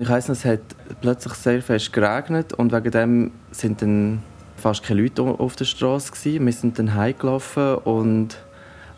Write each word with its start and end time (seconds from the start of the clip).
Ich 0.00 0.08
weiss 0.08 0.30
es 0.30 0.46
hat 0.46 0.60
plötzlich 1.02 1.34
sehr 1.34 1.60
fest 1.60 1.92
geregnet 1.92 2.54
und 2.54 2.72
wegen 2.72 2.90
dem 2.90 3.32
sind 3.50 3.82
dann 3.82 4.22
fast 4.56 4.82
keine 4.82 5.02
Leute 5.02 5.20
auf 5.20 5.56
der 5.56 5.66
Straße. 5.66 6.14
Wir 6.24 6.52
sind 6.54 6.78
dann 6.78 6.94
heimgelaufen 6.94 7.74
und 7.74 8.38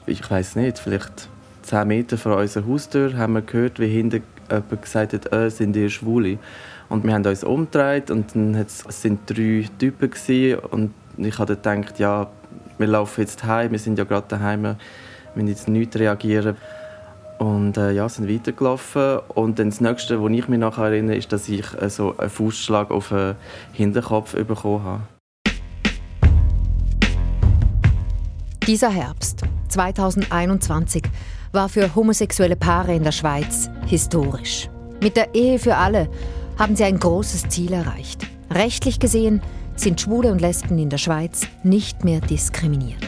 ich 0.06 0.30
weiß 0.30 0.54
nicht, 0.54 0.78
vielleicht 0.78 1.28
10 1.62 1.88
Meter 1.88 2.16
vor 2.16 2.36
unserer 2.36 2.68
Haustür 2.68 3.16
haben 3.16 3.32
wir 3.32 3.42
gehört, 3.42 3.80
wie 3.80 3.88
hinten 3.88 4.22
jemand 4.48 4.80
gesagt 4.80 5.12
hat, 5.12 5.32
äh, 5.32 5.50
sind 5.50 5.74
ihr 5.74 5.90
Schwule? 5.90 6.38
Und 6.88 7.02
wir 7.02 7.12
haben 7.14 7.26
uns 7.26 7.42
umgedreht 7.42 8.12
und 8.12 8.36
dann 8.36 8.54
es 8.54 8.84
sind 8.88 9.28
drei 9.28 9.68
Typen 9.80 10.08
gewesen, 10.08 10.60
und 10.70 10.94
ich 11.16 11.36
habe 11.36 11.56
gedacht, 11.56 11.98
ja, 11.98 12.30
wir 12.78 12.86
laufen 12.86 13.22
jetzt 13.22 13.42
heim, 13.42 13.72
wir 13.72 13.80
sind 13.80 13.98
ja 13.98 14.04
gerade 14.04 14.28
daheim, 14.28 14.62
wir 14.62 14.76
müssen 15.34 15.48
jetzt 15.48 15.66
nicht 15.66 15.96
reagieren. 15.96 16.56
Und 17.42 17.76
äh, 17.76 17.90
ja, 17.90 18.08
sind 18.08 18.28
weitergelaufen. 18.28 19.18
Und 19.34 19.58
dann 19.58 19.70
das 19.70 19.80
Nächste, 19.80 20.22
was 20.22 20.30
ich 20.30 20.46
mich 20.46 20.60
nachher 20.60 20.84
erinnere, 20.84 21.16
ist, 21.16 21.32
dass 21.32 21.48
ich 21.48 21.66
äh, 21.74 21.90
so 21.90 22.16
einen 22.16 22.30
Fußschlag 22.30 22.92
auf 22.92 23.08
den 23.08 23.34
Hinterkopf 23.72 24.36
bekommen 24.36 24.84
habe. 24.84 25.02
Dieser 28.64 28.90
Herbst 28.90 29.42
2021 29.70 31.02
war 31.50 31.68
für 31.68 31.92
homosexuelle 31.96 32.54
Paare 32.54 32.94
in 32.94 33.02
der 33.02 33.10
Schweiz 33.10 33.68
historisch. 33.86 34.70
Mit 35.02 35.16
der 35.16 35.34
Ehe 35.34 35.58
für 35.58 35.76
alle 35.76 36.08
haben 36.60 36.76
sie 36.76 36.84
ein 36.84 37.00
großes 37.00 37.48
Ziel 37.48 37.72
erreicht. 37.72 38.24
Rechtlich 38.52 39.00
gesehen 39.00 39.42
sind 39.74 40.00
Schwule 40.00 40.30
und 40.30 40.40
Lesben 40.40 40.78
in 40.78 40.90
der 40.90 40.98
Schweiz 40.98 41.48
nicht 41.64 42.04
mehr 42.04 42.20
diskriminiert. 42.20 43.04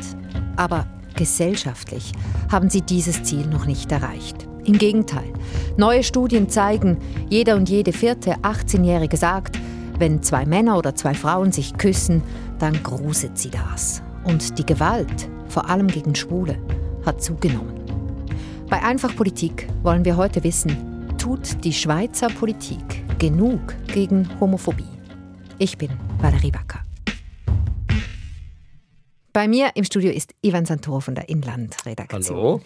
Aber 0.56 0.88
gesellschaftlich 1.14 2.12
haben 2.50 2.70
sie 2.70 2.82
dieses 2.82 3.22
Ziel 3.22 3.46
noch 3.46 3.66
nicht 3.66 3.90
erreicht. 3.92 4.46
Im 4.64 4.78
Gegenteil, 4.78 5.32
neue 5.76 6.02
Studien 6.02 6.48
zeigen, 6.48 6.98
jeder 7.28 7.56
und 7.56 7.68
jede 7.68 7.92
vierte 7.92 8.36
18-Jährige 8.36 9.16
sagt, 9.16 9.58
wenn 9.98 10.22
zwei 10.22 10.46
Männer 10.46 10.78
oder 10.78 10.94
zwei 10.94 11.14
Frauen 11.14 11.52
sich 11.52 11.76
küssen, 11.76 12.22
dann 12.58 12.82
gruset 12.82 13.38
sie 13.38 13.50
das. 13.50 14.02
Und 14.24 14.58
die 14.58 14.66
Gewalt, 14.66 15.28
vor 15.48 15.68
allem 15.68 15.86
gegen 15.86 16.14
Schwule, 16.14 16.58
hat 17.04 17.22
zugenommen. 17.22 17.74
Bei 18.70 18.82
Einfach 18.82 19.14
Politik 19.14 19.68
wollen 19.82 20.04
wir 20.04 20.16
heute 20.16 20.42
wissen, 20.42 21.06
tut 21.18 21.62
die 21.62 21.72
Schweizer 21.72 22.28
Politik 22.28 23.18
genug 23.18 23.60
gegen 23.92 24.28
Homophobie? 24.40 24.84
Ich 25.58 25.78
bin 25.78 25.90
Valerie 26.20 26.52
Wacker. 26.52 26.80
Bei 29.34 29.48
mir 29.48 29.72
im 29.74 29.82
Studio 29.82 30.12
ist 30.12 30.32
Ivan 30.42 30.64
Santoro 30.64 31.00
von 31.00 31.16
der 31.16 31.28
Inlandredaktion. 31.28 32.38
Hallo. 32.38 32.60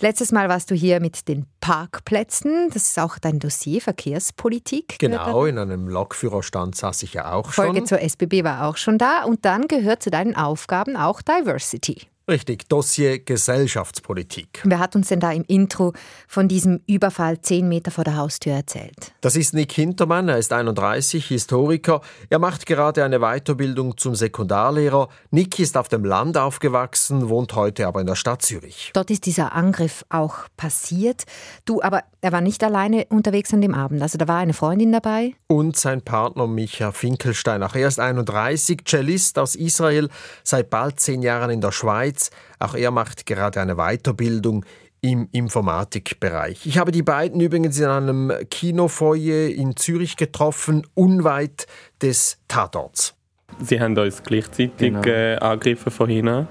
Letztes 0.00 0.32
Mal 0.32 0.50
warst 0.50 0.70
du 0.70 0.74
hier 0.74 1.00
mit 1.00 1.28
den 1.28 1.46
Parkplätzen. 1.62 2.68
Das 2.74 2.90
ist 2.90 2.98
auch 2.98 3.18
dein 3.18 3.38
Dossier 3.38 3.80
Verkehrspolitik. 3.80 4.98
Genau, 4.98 5.46
in 5.46 5.56
einem 5.56 5.88
Lokführerstand 5.88 6.76
saß 6.76 7.04
ich 7.04 7.14
ja 7.14 7.32
auch 7.32 7.50
schon. 7.50 7.64
Folge 7.64 7.84
zur 7.84 8.02
SBB 8.02 8.44
war 8.44 8.66
auch 8.66 8.76
schon 8.76 8.98
da. 8.98 9.24
Und 9.24 9.46
dann 9.46 9.66
gehört 9.66 10.02
zu 10.02 10.10
deinen 10.10 10.36
Aufgaben 10.36 10.94
auch 10.94 11.22
Diversity. 11.22 12.02
Richtig, 12.30 12.68
Dossier 12.68 13.18
Gesellschaftspolitik. 13.18 14.62
Wer 14.62 14.78
hat 14.78 14.94
uns 14.94 15.08
denn 15.08 15.18
da 15.18 15.32
im 15.32 15.42
Intro 15.48 15.94
von 16.28 16.46
diesem 16.46 16.78
Überfall 16.86 17.40
zehn 17.40 17.68
Meter 17.68 17.90
vor 17.90 18.04
der 18.04 18.16
Haustür 18.16 18.52
erzählt? 18.52 19.12
Das 19.20 19.34
ist 19.34 19.52
Nick 19.52 19.72
Hintermann, 19.72 20.28
er 20.28 20.38
ist 20.38 20.52
31, 20.52 21.26
Historiker. 21.26 22.02
Er 22.28 22.38
macht 22.38 22.66
gerade 22.66 23.02
eine 23.02 23.18
Weiterbildung 23.18 23.98
zum 23.98 24.14
Sekundarlehrer. 24.14 25.08
Nick 25.32 25.58
ist 25.58 25.76
auf 25.76 25.88
dem 25.88 26.04
Land 26.04 26.38
aufgewachsen, 26.38 27.28
wohnt 27.28 27.56
heute 27.56 27.88
aber 27.88 28.00
in 28.00 28.06
der 28.06 28.14
Stadt 28.14 28.42
Zürich. 28.42 28.92
Dort 28.94 29.10
ist 29.10 29.26
dieser 29.26 29.52
Angriff 29.52 30.04
auch 30.08 30.46
passiert. 30.56 31.24
Du, 31.64 31.82
aber 31.82 32.04
er 32.20 32.30
war 32.30 32.42
nicht 32.42 32.62
alleine 32.62 33.06
unterwegs 33.08 33.52
an 33.52 33.60
dem 33.60 33.74
Abend. 33.74 34.02
Also 34.02 34.18
da 34.18 34.28
war 34.28 34.38
eine 34.38 34.52
Freundin 34.52 34.92
dabei. 34.92 35.34
Und 35.48 35.76
sein 35.76 36.02
Partner 36.02 36.46
Micha 36.46 36.92
Finkelstein. 36.92 37.64
Auch 37.64 37.74
er 37.74 37.88
ist 37.88 37.98
31, 37.98 38.82
Cellist 38.86 39.36
aus 39.36 39.56
Israel, 39.56 40.08
seit 40.44 40.70
bald 40.70 41.00
zehn 41.00 41.22
Jahren 41.22 41.50
in 41.50 41.60
der 41.60 41.72
Schweiz. 41.72 42.19
Schweiz. 42.20 42.30
Auch 42.58 42.74
er 42.74 42.90
macht 42.90 43.26
gerade 43.26 43.60
eine 43.60 43.76
Weiterbildung 43.76 44.64
im 45.02 45.28
Informatikbereich. 45.32 46.66
Ich 46.66 46.76
habe 46.76 46.92
die 46.92 47.02
beiden 47.02 47.40
übrigens 47.40 47.78
in 47.78 47.86
einem 47.86 48.32
Kinofoyer 48.50 49.48
in 49.48 49.74
Zürich 49.76 50.16
getroffen, 50.16 50.86
unweit 50.94 51.66
des 52.02 52.38
Tatorts. 52.48 53.14
Sie 53.60 53.80
haben 53.80 53.96
uns 53.96 54.22
gleichzeitig 54.22 54.72
genau. 54.76 55.02
äh, 55.02 55.36
angegriffen 55.36 55.90
vorhin. 55.90 56.26
Ja. 56.26 56.46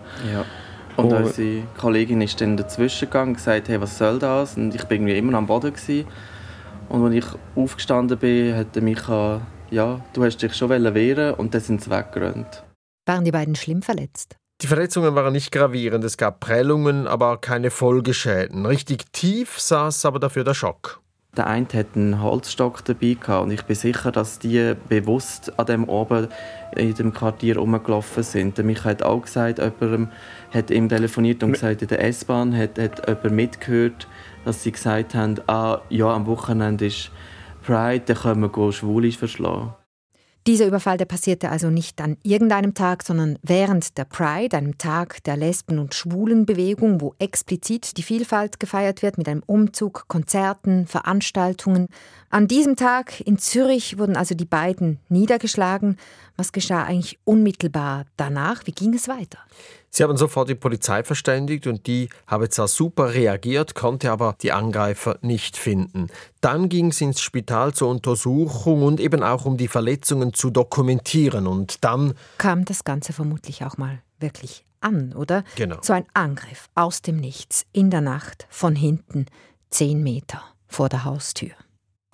Und, 0.97 1.13
und 1.13 1.24
unsere 1.24 1.63
Kollegin 1.78 2.22
ist 2.22 2.41
dann 2.41 2.58
dazwischen 2.58 3.06
gegangen 3.06 3.29
und 3.29 3.38
gesagt, 3.38 3.69
hey, 3.69 3.79
was 3.79 3.97
soll 3.97 4.19
das? 4.19 4.58
Und 4.58 4.75
ich 4.75 4.84
war 4.84 4.91
irgendwie 4.91 5.18
immer 5.18 5.38
am 5.38 5.46
Boden. 5.47 5.72
Gewesen. 5.72 6.06
Und 6.90 7.06
als 7.06 7.13
ich 7.13 7.25
aufgestanden 7.56 8.18
bin, 8.18 8.56
hat 8.56 8.75
Micha, 8.81 9.41
ja, 9.69 10.02
du 10.13 10.24
hast 10.24 10.38
dich 10.40 10.56
schon 10.56 10.69
wehren 10.69 11.35
und 11.35 11.53
dann 11.53 11.62
sind 11.62 11.81
sie 11.81 11.91
weggerannt. 11.91 12.63
Waren 13.06 13.24
die 13.24 13.31
beiden 13.31 13.56
schlimm 13.56 13.81
verletzt? 13.84 14.39
Die 14.62 14.68
Verletzungen 14.68 15.16
waren 15.16 15.31
nicht 15.31 15.53
gravierend, 15.53 16.03
es 16.03 16.18
gab 16.18 16.42
Prellungen, 16.42 17.08
aber 17.08 17.38
keine 17.38 17.72
Folgeschäden. 17.72 18.66
Richtig 18.66 19.06
tief 19.14 19.58
saß 19.58 20.03
aber 20.03 20.20
dafür 20.20 20.44
der 20.44 20.53
Schock. 20.53 21.00
Der 21.38 21.47
eine 21.47 21.66
hat 21.74 21.96
einen 21.96 22.22
Holzstock 22.22 22.84
dabei 22.84 23.14
gehabt 23.14 23.46
und 23.46 23.52
ich 23.52 23.64
bin 23.64 23.78
sicher, 23.78 24.12
dass 24.12 24.38
die 24.40 24.74
bewusst 24.90 25.58
an 25.58 25.66
dem 25.68 25.84
oben 25.86 26.28
in 26.75 26.94
dem 26.94 27.14
Quartier 27.14 27.58
rumgelaufen 27.58 28.22
sind. 28.22 28.58
Der 28.58 28.66
Michael 28.66 28.92
hat 28.92 29.03
auch 29.03 29.22
gesagt, 29.22 29.59
jemand 29.59 30.12
hat 30.53 30.72
ihm 30.72 30.90
telefoniert 30.90 31.41
und 31.41 31.53
gesagt, 31.53 31.81
in 31.81 31.88
der 31.88 32.03
S-Bahn 32.03 32.53
hat, 32.58 32.78
hat 32.78 33.08
jemand 33.08 33.31
mitgehört, 33.31 34.08
dass 34.44 34.64
sie 34.64 34.74
gesagt 34.74 35.16
haben, 35.16 35.36
ah, 35.47 35.80
ja, 35.88 36.14
am 36.14 36.26
Wochenende 36.26 36.88
ist 36.88 37.12
Pride, 37.66 38.03
dann 38.06 38.18
können 38.18 38.41
wir 38.41 38.74
Schwule 38.74 39.12
verschlagen. 39.14 39.74
Dieser 40.48 40.66
Überfall 40.66 40.98
der 40.98 41.06
passierte 41.06 41.50
also 41.50 41.70
nicht 41.70 42.00
an 42.02 42.18
irgendeinem 42.24 42.74
Tag, 42.74 43.04
sondern 43.04 43.38
während 43.44 43.98
der 43.98 44.06
Pride, 44.06 44.56
einem 44.58 44.78
Tag 44.78 45.24
der 45.26 45.36
Lesben- 45.36 45.80
und 45.80 45.94
Schwulenbewegung, 45.94 47.02
wo 47.02 47.14
explizit 47.20 47.98
die 47.98 48.04
Vielfalt 48.04 48.60
gefeiert 48.60 49.02
wird 49.02 49.18
mit 49.18 49.28
einem 49.28 49.44
Umzug, 49.46 50.06
Konzerten, 50.08 50.88
Veranstaltungen. 50.88 51.88
An 52.30 52.48
diesem 52.48 52.78
Tag 52.78 53.20
in 53.22 53.38
Zürich 53.38 53.98
wurden 53.98 54.16
also 54.16 54.34
die 54.34 54.46
beiden 54.46 55.00
niedergeschlagen. 55.10 55.98
Was 56.40 56.54
geschah 56.54 56.84
eigentlich 56.84 57.20
unmittelbar 57.26 58.06
danach? 58.16 58.66
Wie 58.66 58.72
ging 58.72 58.94
es 58.94 59.10
weiter? 59.10 59.40
Sie 59.90 60.04
haben 60.04 60.16
sofort 60.16 60.48
die 60.48 60.56
Polizei 60.56 61.04
verständigt 61.04 61.68
und 61.68 61.86
die 61.86 62.08
habe 62.28 62.48
zwar 62.48 62.70
super 62.70 63.14
reagiert, 63.14 63.76
konnte 63.76 64.10
aber 64.10 64.38
die 64.42 64.54
Angreifer 64.54 65.20
nicht 65.22 65.58
finden. 65.58 66.08
Dann 66.40 66.70
ging 66.70 66.92
es 66.92 67.02
ins 67.02 67.20
Spital 67.20 67.74
zur 67.74 67.90
Untersuchung 67.90 68.84
und 68.84 69.02
eben 69.02 69.22
auch 69.22 69.44
um 69.44 69.58
die 69.58 69.68
Verletzungen 69.68 70.34
zu 70.34 70.50
dokumentieren 70.50 71.46
und 71.46 71.84
dann 71.84 72.14
kam 72.38 72.64
das 72.64 72.86
Ganze 72.86 73.12
vermutlich 73.12 73.66
auch 73.66 73.76
mal 73.76 74.02
wirklich 74.22 74.64
an, 74.80 75.12
oder? 75.12 75.44
Genau. 75.58 75.80
So 75.82 75.92
ein 75.92 76.06
Angriff 76.14 76.70
aus 76.74 77.02
dem 77.02 77.18
Nichts 77.18 77.66
in 77.74 77.90
der 77.90 78.00
Nacht 78.00 78.48
von 78.50 78.78
hinten, 78.78 79.26
zehn 79.72 80.02
Meter 80.02 80.42
vor 80.70 80.88
der 80.88 81.04
Haustür. 81.04 81.52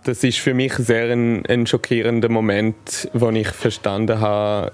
Das 0.06 0.24
ist 0.24 0.38
für 0.38 0.54
mich 0.54 0.74
sehr 0.76 1.12
ein, 1.12 1.44
ein 1.48 1.66
schockierender 1.66 2.30
Moment, 2.30 3.10
wo 3.14 3.32
ich 3.32 3.48
verstanden 3.48 4.20
habe, 4.20 4.72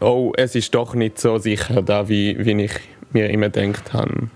oh, 0.00 0.32
es 0.36 0.56
ist 0.56 0.74
doch 0.74 0.94
nicht 0.94 1.20
so 1.20 1.38
sicher 1.38 1.80
da, 1.80 2.08
wie, 2.08 2.44
wie 2.44 2.64
ich 2.64 2.72
mir 3.12 3.30
immer 3.30 3.50
gedacht 3.50 3.92
habe. 3.92 4.30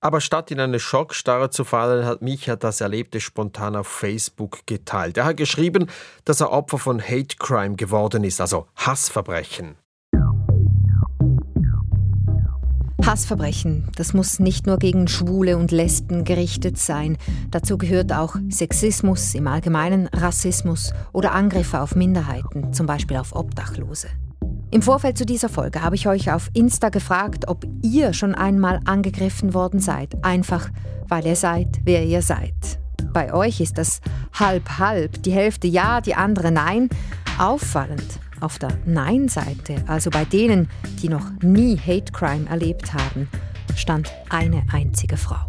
Aber 0.00 0.20
statt 0.20 0.52
in 0.52 0.60
eine 0.60 0.78
Schockstarre 0.78 1.50
zu 1.50 1.64
fallen, 1.64 2.06
hat 2.06 2.22
Micha 2.22 2.54
das 2.54 2.80
Erlebte 2.80 3.18
spontan 3.18 3.74
auf 3.74 3.88
Facebook 3.88 4.60
geteilt. 4.66 5.16
Er 5.16 5.24
hat 5.24 5.36
geschrieben, 5.36 5.88
dass 6.24 6.40
er 6.40 6.52
Opfer 6.52 6.78
von 6.78 7.02
Hate 7.02 7.36
Crime 7.40 7.74
geworden 7.74 8.22
ist, 8.22 8.40
also 8.40 8.68
Hassverbrechen. 8.76 9.74
Hassverbrechen, 13.04 13.88
das 13.96 14.14
muss 14.14 14.38
nicht 14.38 14.66
nur 14.66 14.78
gegen 14.78 15.08
Schwule 15.08 15.58
und 15.58 15.70
Lesben 15.72 16.24
gerichtet 16.24 16.78
sein. 16.78 17.18
Dazu 17.50 17.76
gehört 17.76 18.12
auch 18.12 18.36
Sexismus, 18.48 19.34
im 19.34 19.46
Allgemeinen 19.48 20.06
Rassismus 20.06 20.92
oder 21.12 21.32
Angriffe 21.32 21.80
auf 21.80 21.96
Minderheiten, 21.96 22.72
zum 22.72 22.86
Beispiel 22.86 23.16
auf 23.16 23.34
Obdachlose. 23.34 24.08
Im 24.70 24.80
Vorfeld 24.80 25.18
zu 25.18 25.26
dieser 25.26 25.48
Folge 25.48 25.82
habe 25.82 25.96
ich 25.96 26.08
euch 26.08 26.32
auf 26.32 26.48
Insta 26.54 26.88
gefragt, 26.88 27.48
ob 27.48 27.66
ihr 27.82 28.14
schon 28.14 28.34
einmal 28.34 28.80
angegriffen 28.86 29.52
worden 29.52 29.80
seid, 29.80 30.24
einfach 30.24 30.70
weil 31.08 31.26
ihr 31.26 31.36
seid, 31.36 31.80
wer 31.84 32.04
ihr 32.06 32.22
seid. 32.22 32.54
Bei 33.12 33.34
euch 33.34 33.60
ist 33.60 33.76
das 33.76 34.00
halb-halb, 34.32 35.22
die 35.24 35.32
Hälfte 35.32 35.66
ja, 35.66 36.00
die 36.00 36.14
andere 36.14 36.50
nein. 36.50 36.88
Auffallend, 37.38 38.20
auf 38.42 38.58
der 38.58 38.78
Nein-Seite, 38.84 39.84
also 39.86 40.10
bei 40.10 40.24
denen, 40.24 40.68
die 41.02 41.08
noch 41.08 41.30
nie 41.42 41.76
Hate 41.78 42.12
Crime 42.12 42.48
erlebt 42.48 42.92
haben, 42.92 43.28
stand 43.76 44.12
eine 44.28 44.64
einzige 44.72 45.16
Frau. 45.16 45.40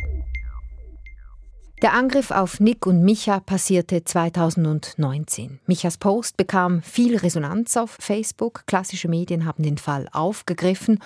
Der 1.83 1.93
Angriff 1.93 2.31
auf 2.31 2.61
Nick 2.61 2.85
und 2.85 3.03
Micha 3.03 3.41
passierte 3.41 4.05
2019. 4.05 5.59
Michas 5.65 5.97
Post 5.97 6.37
bekam 6.37 6.81
viel 6.81 7.17
Resonanz 7.17 7.75
auf 7.75 7.97
Facebook. 7.99 8.63
Klassische 8.67 9.09
Medien 9.09 9.43
haben 9.43 9.63
den 9.63 9.77
Fall 9.77 10.07
aufgegriffen 10.13 10.99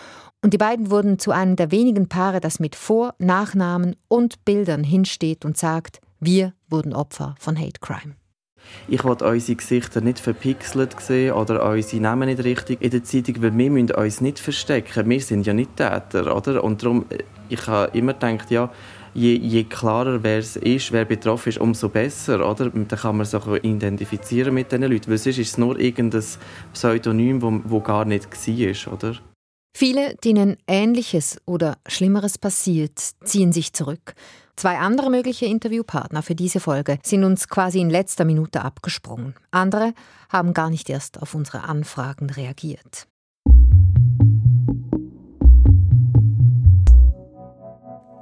und 0.44 0.54
die 0.54 0.60
beiden 0.60 0.92
wurden 0.92 1.18
zu 1.18 1.32
einem 1.32 1.56
der 1.56 1.72
wenigen 1.72 2.10
Paare, 2.10 2.42
das 2.42 2.60
mit 2.60 2.76
Vor-, 2.76 3.16
Nachnamen 3.18 3.96
und 4.08 4.46
Bildern 4.46 4.84
hinsteht 4.84 5.46
und 5.46 5.58
sagt, 5.58 6.00
wir 6.20 6.54
wurden 6.70 6.94
Opfer 6.94 7.34
von 7.40 7.58
Hate 7.58 7.80
Crime. 7.82 8.16
Ich 8.88 9.04
will 9.04 9.12
unsere 9.12 9.56
Gesichter 9.56 10.02
nicht 10.02 10.20
verpixelt 10.20 11.00
sehen 11.00 11.34
oder 11.34 11.70
unsere 11.70 12.02
Namen 12.02 12.30
nicht 12.30 12.44
richtig 12.44 12.82
in 12.82 12.92
der 12.92 13.04
Zeitung, 13.04 13.42
weil 13.42 13.58
wir 13.58 13.70
müssen 13.70 13.92
uns 13.92 14.22
nicht 14.22 14.40
verstecken. 14.40 15.10
Wir 15.10 15.22
sind 15.22 15.46
ja 15.46 15.54
nicht 15.54 15.76
Täter, 15.76 16.36
oder? 16.36 16.64
Und 16.64 16.84
darum, 16.84 17.06
ich 17.50 17.68
habe 17.68 17.98
immer 17.98 18.14
gedacht, 18.14 18.52
ja, 18.52 18.72
je, 19.14 19.36
je 19.36 19.64
klarer 19.64 20.24
wer 20.24 20.40
es 20.40 20.56
ist, 20.56 20.92
wer 20.92 21.06
betroffen 21.06 21.50
ist, 21.50 21.58
umso 21.58 21.90
besser, 21.90 22.50
oder? 22.50 22.70
Dann 22.70 22.88
kann 22.88 23.18
man 23.18 23.26
sich 23.26 23.42
identifizieren 23.64 24.54
mit 24.54 24.72
diesen 24.72 24.84
Leuten, 24.84 25.10
weil 25.10 25.18
sonst 25.18 25.38
ist 25.40 25.50
es 25.50 25.58
nur 25.58 25.80
irgendein 25.80 26.24
Pseudonym, 26.74 27.42
wo, 27.42 27.62
wo 27.66 27.80
gar 27.82 28.06
nicht 28.06 28.28
war, 28.32 28.94
oder? 28.94 29.18
Viele, 29.76 30.16
denen 30.16 30.58
Ähnliches 30.68 31.40
oder 31.46 31.78
Schlimmeres 31.88 32.38
passiert, 32.38 33.00
ziehen 33.24 33.52
sich 33.52 33.74
zurück. 33.74 34.16
Zwei 34.58 34.80
andere 34.80 35.12
mögliche 35.12 35.46
Interviewpartner 35.46 36.24
für 36.24 36.34
diese 36.34 36.60
Folge 36.60 36.98
sind 37.04 37.24
uns 37.24 37.48
quasi 37.48 37.80
in 37.80 37.92
letzter 37.92 38.26
Minute 38.26 38.64
abgesprungen. 38.66 39.36
Andere 39.52 39.94
haben 40.30 40.56
gar 40.56 40.72
nicht 40.72 40.90
erst 40.90 41.22
auf 41.22 41.36
unsere 41.36 41.66
Anfragen 41.66 42.28
reagiert. 42.32 43.08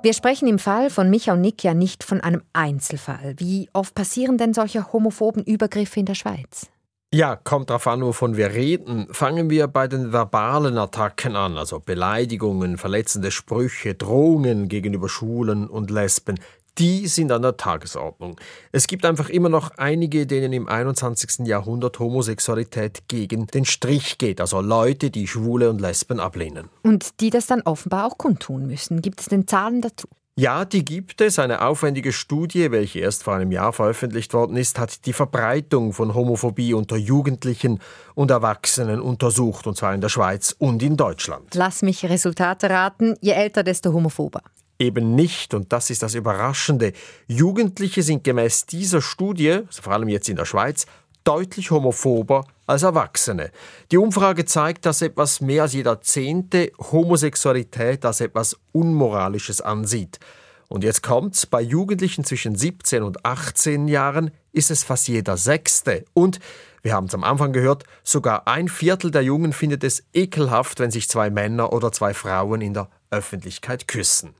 Wir 0.03 0.13
sprechen 0.13 0.49
im 0.49 0.59
Fall 0.59 0.89
von 0.89 1.09
Micha 1.09 1.31
und 1.31 1.41
Nick 1.41 1.63
ja 1.63 1.73
nicht 1.73 2.03
von 2.03 2.19
einem 2.19 2.43
Einzelfall. 2.51 3.35
Wie 3.37 3.69
oft 3.71 3.95
passieren 3.95 4.37
denn 4.37 4.53
solche 4.53 4.91
homophoben 4.91 5.41
Übergriffe 5.41 6.01
in 6.01 6.05
der 6.05 6.15
Schweiz? 6.15 6.69
Ja, 7.13 7.37
kommt 7.37 7.69
darauf 7.69 7.87
an, 7.87 8.01
wovon 8.01 8.35
wir 8.35 8.51
reden. 8.51 9.07
Fangen 9.09 9.49
wir 9.49 9.67
bei 9.67 9.87
den 9.87 10.11
verbalen 10.11 10.77
Attacken 10.77 11.37
an, 11.37 11.57
also 11.57 11.79
Beleidigungen, 11.79 12.77
verletzende 12.77 13.31
Sprüche, 13.31 13.95
Drohungen 13.95 14.67
gegenüber 14.67 15.07
Schwulen 15.07 15.67
und 15.69 15.91
Lesben. 15.91 16.37
Die 16.77 17.07
sind 17.07 17.31
an 17.31 17.41
der 17.41 17.55
Tagesordnung. 17.55 18.37
Es 18.73 18.87
gibt 18.87 19.05
einfach 19.05 19.29
immer 19.29 19.47
noch 19.47 19.71
einige, 19.77 20.27
denen 20.27 20.51
im 20.51 20.67
21. 20.67 21.47
Jahrhundert 21.47 21.99
Homosexualität 21.99 23.07
gegen 23.07 23.47
den 23.47 23.63
Strich 23.63 24.17
geht, 24.17 24.41
also 24.41 24.59
Leute, 24.59 25.09
die 25.09 25.27
Schwule 25.27 25.69
und 25.69 25.79
Lesben 25.79 26.19
ablehnen. 26.19 26.67
Und 26.83 27.21
die 27.21 27.29
das 27.29 27.47
dann 27.47 27.61
offenbar 27.61 28.07
auch 28.07 28.17
kundtun 28.17 28.67
müssen. 28.67 29.01
Gibt 29.01 29.21
es 29.21 29.27
denn 29.27 29.47
Zahlen 29.47 29.81
dazu? 29.81 30.09
Ja, 30.37 30.65
die 30.65 30.83
gibt 30.83 31.21
es. 31.21 31.39
Eine 31.39 31.61
aufwendige 31.61 32.11
Studie, 32.11 32.69
welche 32.69 32.99
erst 32.99 33.23
vor 33.23 33.35
einem 33.35 33.53
Jahr 33.53 33.71
veröffentlicht 33.71 34.33
worden 34.33 34.57
ist, 34.57 34.77
hat 34.77 35.05
die 35.05 35.13
Verbreitung 35.13 35.93
von 35.93 36.13
Homophobie 36.13 36.73
unter 36.73 36.97
Jugendlichen 36.97 37.79
und 38.15 38.31
Erwachsenen 38.31 38.99
untersucht, 38.99 39.65
und 39.65 39.77
zwar 39.77 39.93
in 39.95 40.01
der 40.01 40.09
Schweiz 40.09 40.53
und 40.59 40.83
in 40.83 40.97
Deutschland. 40.97 41.55
Lass 41.55 41.83
mich 41.83 42.03
Resultate 42.03 42.69
raten. 42.69 43.15
Je 43.21 43.31
älter, 43.31 43.63
desto 43.63 43.93
homophober. 43.93 44.41
Eben 44.77 45.15
nicht, 45.15 45.53
und 45.53 45.71
das 45.71 45.89
ist 45.89 46.03
das 46.03 46.15
Überraschende. 46.15 46.91
Jugendliche 47.27 48.03
sind 48.03 48.25
gemäß 48.25 48.65
dieser 48.65 49.01
Studie, 49.01 49.61
vor 49.71 49.93
allem 49.93 50.09
jetzt 50.09 50.27
in 50.27 50.35
der 50.35 50.43
Schweiz, 50.43 50.85
deutlich 51.25 51.71
homophober 51.71 52.45
als 52.65 52.83
Erwachsene. 52.83 53.51
Die 53.91 53.97
Umfrage 53.97 54.45
zeigt, 54.45 54.85
dass 54.85 55.01
etwas 55.01 55.41
mehr 55.41 55.63
als 55.63 55.73
jeder 55.73 56.01
Zehnte 56.01 56.71
Homosexualität 56.79 58.05
als 58.05 58.21
etwas 58.21 58.57
Unmoralisches 58.71 59.59
ansieht. 59.59 60.19
Und 60.67 60.83
jetzt 60.83 61.03
kommt's, 61.03 61.45
bei 61.45 61.61
Jugendlichen 61.61 62.23
zwischen 62.23 62.55
17 62.55 63.03
und 63.03 63.25
18 63.25 63.87
Jahren 63.87 64.31
ist 64.51 64.71
es 64.71 64.83
fast 64.83 65.07
jeder 65.07 65.37
Sechste. 65.37 66.05
Und, 66.13 66.39
wir 66.81 66.93
haben 66.93 67.07
es 67.07 67.13
am 67.13 67.23
Anfang 67.23 67.53
gehört, 67.53 67.83
sogar 68.03 68.47
ein 68.47 68.67
Viertel 68.67 69.11
der 69.11 69.23
Jungen 69.23 69.53
findet 69.53 69.83
es 69.83 70.03
ekelhaft, 70.13 70.79
wenn 70.79 70.91
sich 70.91 71.09
zwei 71.09 71.29
Männer 71.29 71.73
oder 71.73 71.91
zwei 71.91 72.13
Frauen 72.13 72.61
in 72.61 72.73
der 72.73 72.89
Öffentlichkeit 73.11 73.87
küssen. 73.87 74.33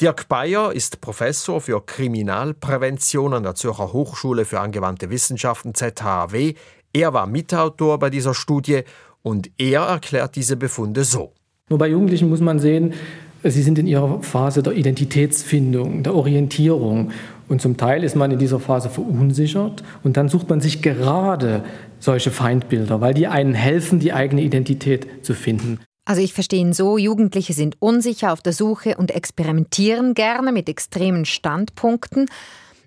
Dirk 0.00 0.28
Bayer 0.28 0.72
ist 0.72 1.00
Professor 1.00 1.60
für 1.60 1.84
Kriminalprävention 1.84 3.32
an 3.32 3.44
der 3.44 3.54
Zürcher 3.54 3.92
Hochschule 3.92 4.44
für 4.44 4.60
angewandte 4.60 5.10
Wissenschaften 5.10 5.74
ZHAW. 5.74 6.54
Er 6.92 7.12
war 7.12 7.26
Mitautor 7.26 7.98
bei 7.98 8.10
dieser 8.10 8.34
Studie 8.34 8.82
und 9.22 9.50
er 9.58 9.82
erklärt 9.82 10.36
diese 10.36 10.56
Befunde 10.56 11.04
so. 11.04 11.32
Nur 11.70 11.78
bei 11.78 11.88
Jugendlichen 11.88 12.28
muss 12.28 12.40
man 12.40 12.58
sehen, 12.58 12.92
sie 13.42 13.62
sind 13.62 13.78
in 13.78 13.86
ihrer 13.86 14.22
Phase 14.22 14.62
der 14.62 14.74
Identitätsfindung, 14.74 16.02
der 16.02 16.14
Orientierung. 16.14 17.12
Und 17.48 17.60
zum 17.60 17.76
Teil 17.76 18.04
ist 18.04 18.16
man 18.16 18.30
in 18.30 18.38
dieser 18.38 18.60
Phase 18.60 18.88
verunsichert 18.88 19.84
und 20.02 20.16
dann 20.16 20.28
sucht 20.28 20.48
man 20.48 20.60
sich 20.60 20.82
gerade 20.82 21.62
solche 21.98 22.30
Feindbilder, 22.30 23.00
weil 23.00 23.14
die 23.14 23.26
einen 23.26 23.54
helfen, 23.54 24.00
die 24.00 24.12
eigene 24.12 24.42
Identität 24.42 25.06
zu 25.22 25.34
finden. 25.34 25.78
Also 26.04 26.20
ich 26.20 26.34
verstehe 26.34 26.60
ihn 26.60 26.74
so, 26.74 26.98
Jugendliche 26.98 27.54
sind 27.54 27.76
unsicher 27.80 28.32
auf 28.32 28.42
der 28.42 28.52
Suche 28.52 28.96
und 28.96 29.10
experimentieren 29.10 30.14
gerne 30.14 30.52
mit 30.52 30.68
extremen 30.68 31.24
Standpunkten. 31.24 32.28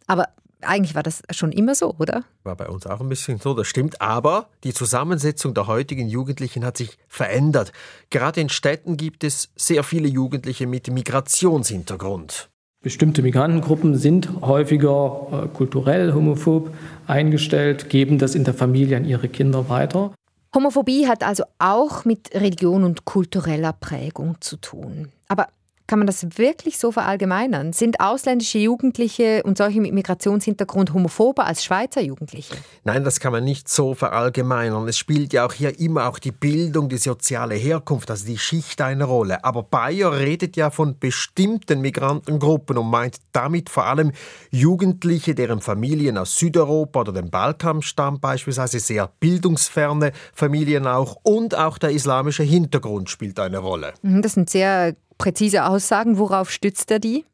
Aber 0.05 0.29
eigentlich 0.61 0.95
war 0.95 1.03
das 1.03 1.23
schon 1.31 1.51
immer 1.51 1.75
so, 1.75 1.95
oder? 1.97 2.23
War 2.43 2.55
bei 2.55 2.67
uns 2.67 2.85
auch 2.85 2.99
ein 2.99 3.09
bisschen 3.09 3.39
so, 3.39 3.53
das 3.53 3.67
stimmt. 3.67 4.01
Aber 4.01 4.49
die 4.63 4.73
Zusammensetzung 4.73 5.53
der 5.53 5.67
heutigen 5.67 6.07
Jugendlichen 6.07 6.63
hat 6.63 6.77
sich 6.77 6.97
verändert. 7.07 7.71
Gerade 8.09 8.41
in 8.41 8.49
Städten 8.49 8.97
gibt 8.97 9.23
es 9.23 9.49
sehr 9.55 9.83
viele 9.83 10.07
Jugendliche 10.07 10.67
mit 10.67 10.91
Migrationshintergrund. 10.91 12.49
Bestimmte 12.83 13.23
Migrantengruppen 13.23 13.97
sind 13.97 14.29
häufiger 14.41 15.45
äh, 15.45 15.47
kulturell 15.47 16.13
homophob 16.13 16.73
eingestellt, 17.07 17.89
geben 17.89 18.19
das 18.19 18.35
in 18.35 18.43
der 18.43 18.53
Familie 18.53 18.97
an 18.97 19.05
ihre 19.05 19.27
Kinder 19.27 19.67
weiter. 19.67 20.13
Homophobie 20.57 21.07
hat 21.07 21.23
also 21.23 21.43
auch 21.59 22.03
mit 22.03 22.33
Religion 22.33 22.83
und 22.83 23.05
kultureller 23.05 23.73
Prägung 23.73 24.41
zu 24.41 24.57
tun. 24.57 25.11
Aber 25.27 25.49
kann 25.87 25.99
man 25.99 26.05
das 26.05 26.37
wirklich 26.37 26.77
so 26.77 26.91
verallgemeinern? 26.91 27.73
Sind 27.73 27.99
ausländische 28.01 28.59
Jugendliche 28.59 29.41
und 29.43 29.57
solche 29.57 29.79
mit 29.79 29.93
Migrationshintergrund 29.93 30.93
homophober 30.93 31.45
als 31.45 31.63
Schweizer 31.63 32.01
Jugendliche? 32.01 32.55
Nein, 32.83 33.03
das 33.03 33.19
kann 33.19 33.31
man 33.31 33.43
nicht 33.43 33.69
so 33.69 33.95
verallgemeinern. 33.95 34.87
Es 34.87 34.97
spielt 34.97 35.33
ja 35.33 35.45
auch 35.45 35.53
hier 35.53 35.79
immer 35.79 36.07
auch 36.07 36.19
die 36.19 36.31
Bildung, 36.31 36.89
die 36.89 36.97
soziale 36.97 37.55
Herkunft, 37.55 38.11
also 38.11 38.25
die 38.25 38.37
Schicht 38.37 38.81
eine 38.81 39.05
Rolle. 39.05 39.43
Aber 39.43 39.63
Bayer 39.63 40.11
redet 40.11 40.57
ja 40.57 40.69
von 40.69 40.99
bestimmten 40.99 41.81
Migrantengruppen 41.81 42.77
und 42.77 42.89
meint 42.89 43.17
damit 43.31 43.69
vor 43.69 43.85
allem 43.85 44.11
Jugendliche, 44.51 45.35
deren 45.35 45.61
Familien 45.61 46.17
aus 46.17 46.35
Südeuropa 46.35 47.01
oder 47.01 47.13
dem 47.13 47.29
Balkan 47.29 47.81
stammen, 47.81 48.19
beispielsweise 48.19 48.79
sehr 48.79 49.09
bildungsferne 49.19 50.11
Familien 50.33 50.85
auch. 50.85 51.15
Und 51.23 51.55
auch 51.55 51.77
der 51.77 51.91
islamische 51.91 52.43
Hintergrund 52.43 53.09
spielt 53.09 53.39
eine 53.39 53.59
Rolle. 53.59 53.93
Mhm, 54.01 54.21
das 54.21 54.33
sind 54.33 54.49
sehr 54.49 54.95
präzise 55.17 55.65
Aussagen. 55.65 56.17
Worauf 56.17 56.49
stützt 56.51 56.91
er 56.91 56.99
die? 56.99 57.25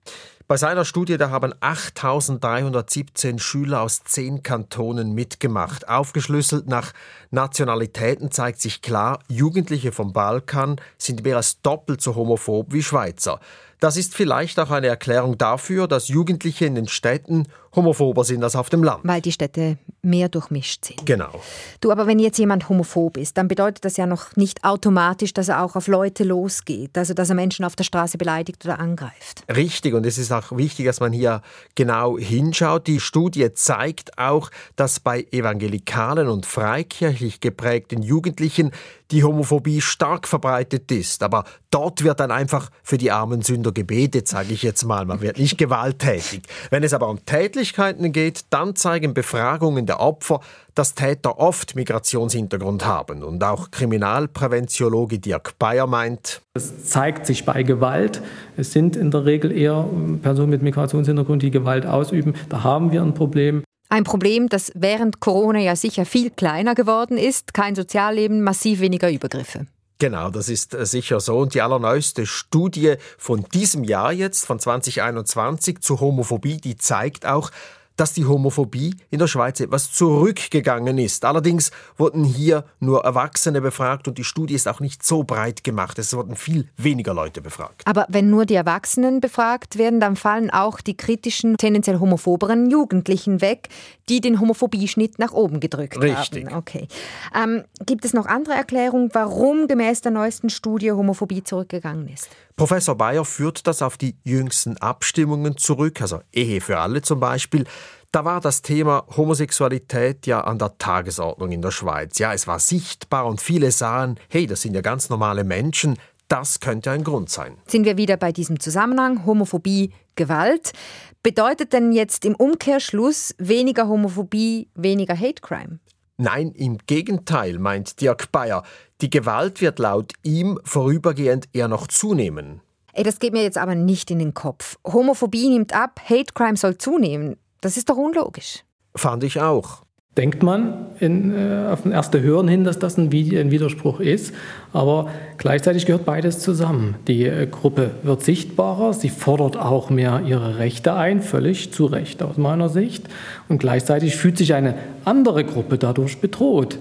Bei 0.46 0.58
seiner 0.58 0.84
Studie 0.84 1.18
da 1.18 1.30
haben 1.30 1.54
8.317 1.54 3.40
Schüler 3.40 3.82
aus 3.82 4.04
zehn 4.04 4.44
Kantonen 4.44 5.14
mitgemacht. 5.14 5.88
Aufgeschlüsselt 5.88 6.68
nach 6.68 6.92
Nationalitäten 7.32 8.30
zeigt 8.30 8.60
sich 8.60 8.82
klar, 8.82 9.20
Jugendliche 9.30 9.94
vom 9.94 10.12
Balkan 10.12 10.82
sind 10.98 11.24
mehr 11.24 11.38
als 11.38 11.62
doppelt 11.62 12.02
so 12.02 12.16
homophob 12.16 12.74
wie 12.74 12.84
Schweizer. 12.84 13.40
Das 13.84 13.98
ist 13.98 14.16
vielleicht 14.16 14.62
auch 14.62 14.72
eine 14.72 14.88
Erklärung 14.88 15.38
dafür, 15.38 15.90
dass 15.90 16.08
Jugendliche 16.08 16.66
in 16.66 16.76
den 16.76 16.88
Städten 16.88 17.50
homophober 17.76 18.24
sind 18.24 18.42
als 18.42 18.56
auf 18.56 18.70
dem 18.70 18.82
Land. 18.82 19.02
Weil 19.04 19.20
die 19.20 19.34
Städte 19.34 19.78
mehr 20.02 20.30
durchmischt 20.30 20.86
sind. 20.86 21.06
Genau. 21.06 21.42
Du, 21.82 21.92
aber 21.92 22.08
wenn 22.08 22.20
jetzt 22.20 22.38
jemand 22.38 22.70
homophob 22.70 23.18
ist, 23.18 23.38
dann 23.38 23.50
bedeutet 23.50 23.84
das 23.84 23.98
ja 23.98 24.06
noch 24.06 24.38
nicht 24.38 24.64
automatisch, 24.64 25.34
dass 25.34 25.50
er 25.50 25.64
auch 25.64 25.76
auf 25.76 25.88
Leute 25.88 26.24
losgeht, 26.24 26.98
also 26.98 27.14
dass 27.14 27.28
er 27.28 27.36
Menschen 27.36 27.66
auf 27.66 27.76
der 27.76 27.84
Straße 27.84 28.18
beleidigt 28.18 28.64
oder 28.64 28.80
angreift. 28.80 29.44
Richtig, 29.54 29.94
und 29.94 30.06
es 30.06 30.18
ist 30.18 30.32
auch 30.32 30.56
wichtig, 30.56 30.86
dass 30.86 31.02
man 31.02 31.12
hier 31.12 31.42
genau 31.76 32.18
hinschaut. 32.18 32.88
Die 32.88 33.02
Studie 33.02 33.54
zeigt 33.54 34.18
auch, 34.18 34.50
dass 34.78 35.02
bei 35.02 35.26
evangelikalen 35.32 36.30
und 36.30 36.46
freikirchlich 36.46 37.42
geprägten 37.42 38.02
Jugendlichen 38.02 38.72
die 39.14 39.24
Homophobie 39.24 39.80
stark 39.80 40.28
verbreitet 40.28 40.92
ist. 40.92 41.24
Aber 41.24 41.44
dort 41.70 42.04
wird 42.04 42.20
dann 42.20 42.32
einfach 42.32 42.70
für 42.82 42.98
die 42.98 43.12
armen 43.12 43.42
Sünder 43.42 43.72
gebetet, 43.72 44.28
sage 44.28 44.54
ich 44.54 44.64
jetzt 44.64 44.84
mal. 44.84 45.06
Man 45.06 45.22
wird 45.22 45.38
nicht 45.38 45.58
gewalttätig. 45.58 46.44
Wenn 46.70 46.84
es 46.84 46.94
aber 46.94 47.08
um 47.10 47.24
Tätlichkeiten 47.26 48.12
geht, 48.12 48.46
dann 48.50 48.76
zeigen 48.76 49.14
Befragungen 49.14 49.86
der 49.86 50.00
Opfer, 50.00 50.42
dass 50.76 50.96
Täter 50.96 51.40
oft 51.40 51.76
Migrationshintergrund 51.76 52.86
haben. 52.86 53.24
Und 53.24 53.44
auch 53.44 53.70
Kriminalpräventiologe 53.70 55.20
Dirk 55.20 55.58
Bayer 55.60 55.88
meint, 55.88 56.42
es 56.56 56.90
zeigt 56.90 57.26
sich 57.26 57.46
bei 57.46 57.64
Gewalt. 57.64 58.22
Es 58.58 58.72
sind 58.74 58.96
in 58.96 59.12
der 59.12 59.26
Regel 59.26 59.52
eher 59.52 59.88
Personen 60.22 60.50
mit 60.50 60.62
Migrationshintergrund, 60.62 61.42
die 61.42 61.52
Gewalt 61.52 61.86
ausüben. 61.86 62.36
Da 62.50 62.64
haben 62.64 62.92
wir 62.92 63.02
ein 63.02 63.14
Problem. 63.14 63.64
Ein 63.94 64.06
Problem, 64.06 64.50
das 64.50 64.72
während 64.74 65.20
Corona 65.20 65.60
ja 65.60 65.76
sicher 65.76 66.04
viel 66.04 66.32
kleiner 66.32 66.74
geworden 66.74 67.16
ist. 67.16 67.54
Kein 67.54 67.76
Sozialleben, 67.76 68.42
massiv 68.42 68.80
weniger 68.80 69.12
Übergriffe. 69.12 69.68
Genau, 70.00 70.32
das 70.32 70.50
ist 70.50 70.74
äh, 70.74 70.84
sicher 70.88 71.20
so. 71.20 71.38
Und 71.38 71.54
die 71.54 71.62
allerneueste 71.62 72.26
Studie 72.26 72.96
von 73.20 73.46
diesem 73.54 73.84
Jahr 73.84 74.12
jetzt, 74.12 74.48
von 74.48 74.58
2021 74.58 75.82
zu 75.82 76.00
Homophobie, 76.00 76.58
die 76.58 76.76
zeigt 76.76 77.28
auch, 77.28 77.52
dass 77.96 78.14
die 78.14 78.26
Homophobie 78.26 78.96
in 79.10 79.20
der 79.20 79.28
Schweiz 79.28 79.60
etwas 79.60 79.92
zurückgegangen 79.92 80.98
ist. 80.98 81.26
Allerdings 81.26 81.72
wurden 81.98 82.24
hier 82.24 82.66
nur 82.80 83.04
Erwachsene 83.04 83.62
befragt 83.62 84.08
und 84.08 84.18
die 84.18 84.24
Studie 84.24 84.56
ist 84.56 84.68
auch 84.68 84.80
nicht 84.80 85.04
so 85.04 85.24
breit 85.24 85.64
gemacht. 85.64 86.00
Es 86.00 86.14
wurden 86.16 86.36
viel 86.36 86.68
weniger 86.78 87.14
Leute 87.14 87.42
befragt. 87.42 87.84
Aber 87.86 88.06
wenn 88.10 88.30
nur 88.30 88.46
die 88.46 88.56
Erwachsenen 88.56 89.20
befragt 89.20 89.78
werden, 89.78 90.00
dann 90.00 90.16
fallen 90.16 90.50
auch 90.50 90.82
die 90.82 90.98
kritischen, 90.98 91.58
tendenziell 91.58 92.00
homophoberen 92.00 92.70
Jugendlichen 92.70 93.42
weg, 93.42 93.70
die 94.10 94.22
den 94.22 94.40
Homophobieschnitt 94.40 95.20
nach 95.20 95.32
oben 95.32 95.60
gedrückt 95.60 96.02
Richtig. 96.02 96.46
haben. 96.46 96.56
Okay. 96.56 96.88
Ähm, 97.36 97.64
gibt 97.86 98.06
es 98.06 98.14
noch 98.14 98.26
andere 98.26 98.54
Erklärungen, 98.54 99.10
warum 99.14 99.68
gemäß 99.68 100.02
der 100.02 100.12
neuesten 100.12 100.50
Studie 100.50 100.92
Homophobie 100.92 101.44
zurückgegangen 101.44 102.08
ist? 102.08 102.30
Professor 102.56 102.96
Bayer 102.96 103.26
führt 103.26 103.66
das 103.66 103.82
auf 103.82 103.98
die 103.98 104.16
jüngsten 104.24 104.78
Abstimmungen 104.78 105.58
zurück, 105.58 106.02
also 106.02 106.20
Ehe 106.32 106.62
für 106.62 106.80
alle 106.80 107.02
zum 107.02 107.20
Beispiel. 107.20 107.66
Da 108.12 108.26
war 108.26 108.42
das 108.42 108.62
Thema 108.62 109.06
Homosexualität 109.18 110.28
ja 110.28 110.42
an 110.42 110.60
der 110.60 110.78
Tagesordnung 110.78 111.52
in 111.52 111.64
der 111.64 111.72
Schweiz. 111.72 112.20
Ja, 112.20 112.32
es 112.32 112.46
war 112.46 112.60
sichtbar 112.60 113.26
und 113.26 113.42
viele 113.42 113.72
sahen, 113.72 114.20
hey, 114.30 114.46
das 114.46 114.62
sind 114.62 114.76
ja 114.76 114.82
ganz 114.82 115.10
normale 115.10 115.44
Menschen, 115.44 115.98
das 116.28 116.60
könnte 116.60 116.92
ein 116.92 117.04
Grund 117.04 117.30
sein. 117.30 117.58
Sind 117.68 117.86
wir 117.86 117.98
wieder 117.98 118.18
bei 118.18 118.32
diesem 118.32 118.60
Zusammenhang 118.60 119.26
Homophobie, 119.26 119.92
Gewalt? 120.16 120.74
Bedeutet 121.22 121.74
denn 121.74 121.92
jetzt 121.92 122.26
im 122.26 122.36
Umkehrschluss 122.36 123.36
weniger 123.38 123.88
Homophobie, 123.88 124.70
weniger 124.76 125.18
Hate 125.18 125.42
Crime? 125.42 125.80
Nein, 126.18 126.52
im 126.52 126.78
Gegenteil, 126.86 127.60
meint 127.60 128.02
Dirk 128.02 128.32
Bayer. 128.32 128.64
Die 129.02 129.10
Gewalt 129.10 129.62
wird 129.62 129.80
laut 129.80 130.14
ihm 130.24 130.60
vorübergehend 130.64 131.50
eher 131.54 131.68
noch 131.68 131.88
zunehmen. 131.88 132.62
Ey, 132.94 133.04
das 133.04 133.20
geht 133.20 133.34
mir 133.34 133.42
jetzt 133.42 133.58
aber 133.58 133.74
nicht 133.74 134.12
in 134.12 134.20
den 134.20 134.34
Kopf. 134.34 134.78
Homophobie 134.86 135.50
nimmt 135.50 135.74
ab, 135.74 136.00
Hate 136.08 136.34
Crime 136.34 136.58
soll 136.58 136.78
zunehmen. 136.78 137.38
Das 137.62 137.78
ist 137.78 137.90
doch 137.90 137.98
unlogisch. 137.98 138.64
Fand 138.96 139.24
ich 139.24 139.42
auch. 139.42 139.84
Denkt 140.16 140.44
man 140.44 140.86
in, 141.00 141.34
äh, 141.34 141.68
auf 141.72 141.82
den 141.82 141.92
ersten 141.92 142.22
Hören 142.22 142.48
hin, 142.48 142.64
dass 142.64 142.78
das 142.78 142.98
ein, 142.98 143.06
ein, 143.06 143.52
Widerspruch 143.52 144.00
ist, 144.00 144.32
aber 144.72 145.10
gleichzeitig 145.40 145.88
gehört 145.88 146.06
beides 146.06 146.38
zusammen. 146.38 146.96
Die 147.08 147.26
äh, 147.26 147.48
Gruppe 147.48 147.92
wird 148.04 148.22
sichtbarer, 148.22 148.94
sie 148.94 149.10
fordert 149.10 149.58
auch 149.58 149.90
mehr 149.90 150.22
ihre 150.26 150.60
Rechte 150.60 150.94
ein, 150.94 151.24
völlig 151.24 151.74
zu 151.74 151.88
Recht 151.88 152.22
aus 152.22 152.38
meiner 152.38 152.70
Sicht, 152.70 153.06
und 153.50 153.58
gleichzeitig 153.58 154.16
fühlt 154.16 154.38
sich 154.38 154.54
eine 154.54 154.76
andere 155.04 155.44
Gruppe 155.44 155.80
dadurch 155.80 156.20
bedroht. 156.20 156.78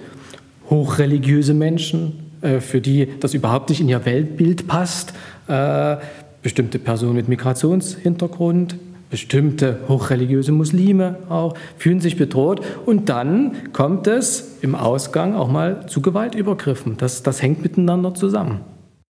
Hochreligiöse 0.68 1.54
Menschen, 1.54 2.30
äh, 2.42 2.60
für 2.60 2.82
die 2.82 3.08
das 3.20 3.32
überhaupt 3.32 3.70
nicht 3.70 3.80
in 3.80 3.88
ihr 3.88 4.04
Weltbild 4.04 4.68
passt, 4.68 5.14
äh, 5.48 5.96
bestimmte 6.42 6.78
Personen 6.78 7.14
mit 7.14 7.28
Migrationshintergrund, 7.28 8.76
bestimmte 9.12 9.78
hochreligiöse 9.88 10.52
Muslime 10.52 11.18
auch 11.28 11.54
fühlen 11.76 12.00
sich 12.00 12.16
bedroht 12.16 12.62
und 12.86 13.10
dann 13.10 13.72
kommt 13.74 14.06
es 14.06 14.56
im 14.62 14.74
Ausgang 14.74 15.36
auch 15.36 15.48
mal 15.48 15.86
zu 15.86 16.00
Gewaltübergriffen. 16.00 16.96
Das, 16.96 17.22
das 17.22 17.42
hängt 17.42 17.62
miteinander 17.62 18.14
zusammen. 18.14 18.62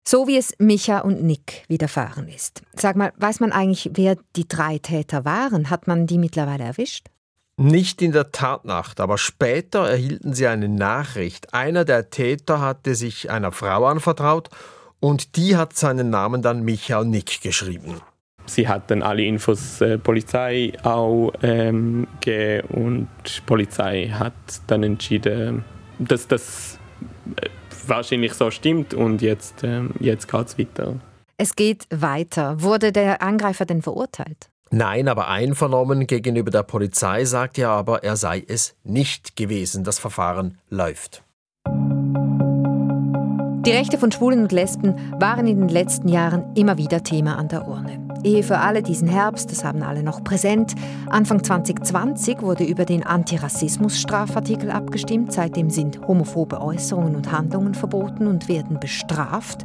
So 0.07 0.27
wie 0.27 0.37
es 0.37 0.55
Micha 0.59 0.99
und 0.99 1.23
Nick 1.23 1.63
widerfahren 1.69 2.27
ist. 2.27 2.63
Sag 2.75 2.97
mal, 2.97 3.13
weiß 3.17 3.39
man 3.39 3.53
eigentlich, 3.53 3.93
wer 3.95 4.17
die 4.35 4.49
drei 4.49 4.79
Täter 4.79 5.25
waren? 5.25 5.71
Hat 5.71 5.87
man 5.87 6.09
die 6.09 6.19
mittlerweile 6.19 6.65
erwischt? 6.65 7.07
Nicht 7.57 8.03
in 8.03 8.11
der 8.11 8.33
Tatnacht, 8.33 8.99
aber 8.99 9.19
später 9.19 9.89
erhielten 9.89 10.35
sie 10.35 10.49
eine 10.49 10.69
Nachricht. 10.69 11.55
Einer 11.55 11.85
der 11.85 12.11
Täter 12.11 12.61
hatte 12.61 12.97
sich 12.97 13.31
einer 13.31 13.53
Frau 13.53 13.87
anvertraut 13.87 14.49
und 14.99 15.37
die 15.37 15.57
hat 15.57 15.77
seinen 15.77 16.11
Namen 16.11 16.43
dann 16.43 16.65
Micha 16.65 16.99
und 16.99 17.11
Nick 17.11 17.41
geschrieben. 17.41 18.01
Sie 18.55 18.69
hat 18.69 18.91
dann 18.91 19.03
alle 19.03 19.23
Infos 19.23 19.79
der 19.79 19.93
äh, 19.93 19.99
Polizei 19.99 20.73
auch 20.83 21.33
ähm, 21.43 22.07
gegeben 22.21 22.69
und 22.69 23.09
die 23.27 23.41
Polizei 23.47 24.09
hat 24.09 24.35
dann 24.67 24.83
entschieden, 24.83 25.65
dass 25.99 26.29
das 26.29 26.79
äh, 27.37 27.49
wahrscheinlich 27.87 28.35
so 28.35 28.51
stimmt 28.51 28.93
und 28.93 29.23
jetzt, 29.23 29.65
äh, 29.65 29.83
jetzt 30.01 30.31
geht 30.31 30.47
es 30.47 30.59
weiter. 30.59 31.01
Es 31.39 31.57
geht 31.57 31.87
weiter. 31.91 32.63
Wurde 32.63 32.93
der 32.93 33.23
Angreifer 33.23 33.65
denn 33.65 33.81
verurteilt? 33.81 34.51
Nein, 34.71 35.09
aber 35.09 35.29
einvernommen 35.29 36.07
gegenüber 36.07 36.51
der 36.51 36.63
Polizei 36.63 37.25
sagt 37.25 37.59
er 37.59 37.71
aber, 37.71 38.05
er 38.05 38.17
sei 38.17 38.45
es 38.47 38.75
nicht 38.85 39.35
gewesen. 39.35 39.83
Das 39.83 39.99
Verfahren 39.99 40.59
läuft. 40.69 41.23
Die 43.65 43.71
Rechte 43.71 43.97
von 43.97 44.13
Schwulen 44.13 44.43
und 44.43 44.53
Lesben 44.53 44.95
waren 45.21 45.47
in 45.47 45.61
den 45.61 45.69
letzten 45.69 46.09
Jahren 46.09 46.55
immer 46.55 46.79
wieder 46.79 47.03
Thema 47.03 47.37
an 47.37 47.49
der 47.49 47.67
Urne. 47.67 48.12
Ehe 48.25 48.43
für 48.43 48.59
alle 48.59 48.83
diesen 48.83 49.09
Herbst, 49.09 49.51
das 49.51 49.65
haben 49.65 49.83
alle 49.83 50.03
noch 50.03 50.23
präsent. 50.23 50.75
Anfang 51.11 51.43
2020 51.43 52.43
wurde 52.43 52.65
über 52.65 52.85
den 52.85 53.03
Antirassismus-Strafartikel 53.05 54.71
abgestimmt. 54.71 55.33
Seitdem 55.33 55.71
sind 55.71 56.01
homophobe 56.07 56.61
Äußerungen 56.61 57.17
und 57.17 57.33
Handlungen 57.33 57.75
verboten 57.75 58.27
und 58.27 58.49
werden 58.49 58.79
bestraft. 58.79 59.63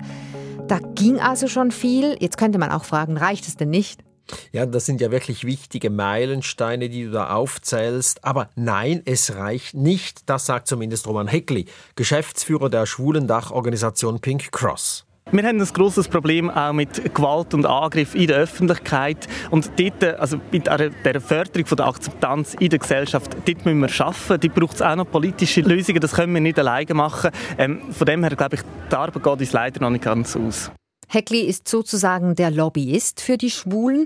Da 0.68 0.80
ging 0.96 1.20
also 1.20 1.48
schon 1.48 1.72
viel. 1.72 2.18
Jetzt 2.20 2.38
könnte 2.38 2.58
man 2.58 2.72
auch 2.72 2.84
fragen, 2.84 3.18
reicht 3.18 3.48
es 3.48 3.58
denn 3.58 3.70
nicht? 3.70 4.04
Ja, 4.52 4.66
das 4.66 4.86
sind 4.86 5.02
ja 5.02 5.12
wirklich 5.12 5.46
wichtige 5.46 5.90
Meilensteine, 5.90 6.90
die 6.90 7.06
du 7.06 7.12
da 7.12 7.30
aufzählst. 7.30 8.24
Aber 8.24 8.50
nein, 8.56 9.02
es 9.06 9.36
reicht 9.36 9.76
nicht. 9.76 10.30
Das 10.30 10.46
sagt 10.46 10.68
zumindest 10.68 11.08
Roman 11.08 11.28
Heckli, 11.28 11.66
Geschäftsführer 11.96 12.70
der 12.70 12.86
schwulen 12.86 13.28
Dachorganisation 13.28 14.20
Pink 14.20 14.52
Cross. 14.52 15.07
Wir 15.30 15.44
haben 15.44 15.60
ein 15.60 15.68
grosses 15.68 16.08
Problem 16.08 16.50
auch 16.50 16.72
mit 16.72 17.14
Gewalt 17.14 17.54
und 17.54 17.66
Angriff 17.66 18.16
in 18.16 18.28
der 18.28 18.38
Öffentlichkeit. 18.38 19.28
Und 19.52 19.70
dort, 19.78 20.02
also 20.20 20.40
bei 20.54 21.12
der 21.12 21.20
Förderung 21.20 21.66
der 21.76 21.86
Akzeptanz 21.86 22.54
in 22.54 22.70
der 22.70 22.80
Gesellschaft, 22.80 23.36
dort 23.46 23.66
müssen 23.66 23.82
wir 23.82 24.06
arbeiten. 24.06 24.40
Dort 24.40 24.56
braucht 24.56 24.76
es 24.76 24.82
auch 24.82 24.96
noch 24.96 25.12
politische 25.12 25.62
Lösungen. 25.62 26.00
Das 26.00 26.14
können 26.14 26.34
wir 26.34 26.40
nicht 26.40 26.58
alleine 26.58 26.94
machen. 26.94 27.32
Ähm, 27.58 27.82
von 27.92 28.08
dem 28.08 28.24
her, 28.24 28.38
glaube 28.38 28.56
ich, 28.56 28.62
die 28.90 28.96
Arbeit 28.96 29.22
geht 29.22 29.40
uns 29.42 29.52
leider 29.52 29.82
noch 29.82 29.90
nicht 29.90 30.06
ganz 30.06 30.38
aus. 30.38 30.72
Heckli 31.10 31.42
ist 31.42 31.68
sozusagen 31.68 32.36
der 32.36 32.50
Lobbyist 32.50 33.20
für 33.20 33.38
die 33.38 33.52
Schwulen. 33.52 34.06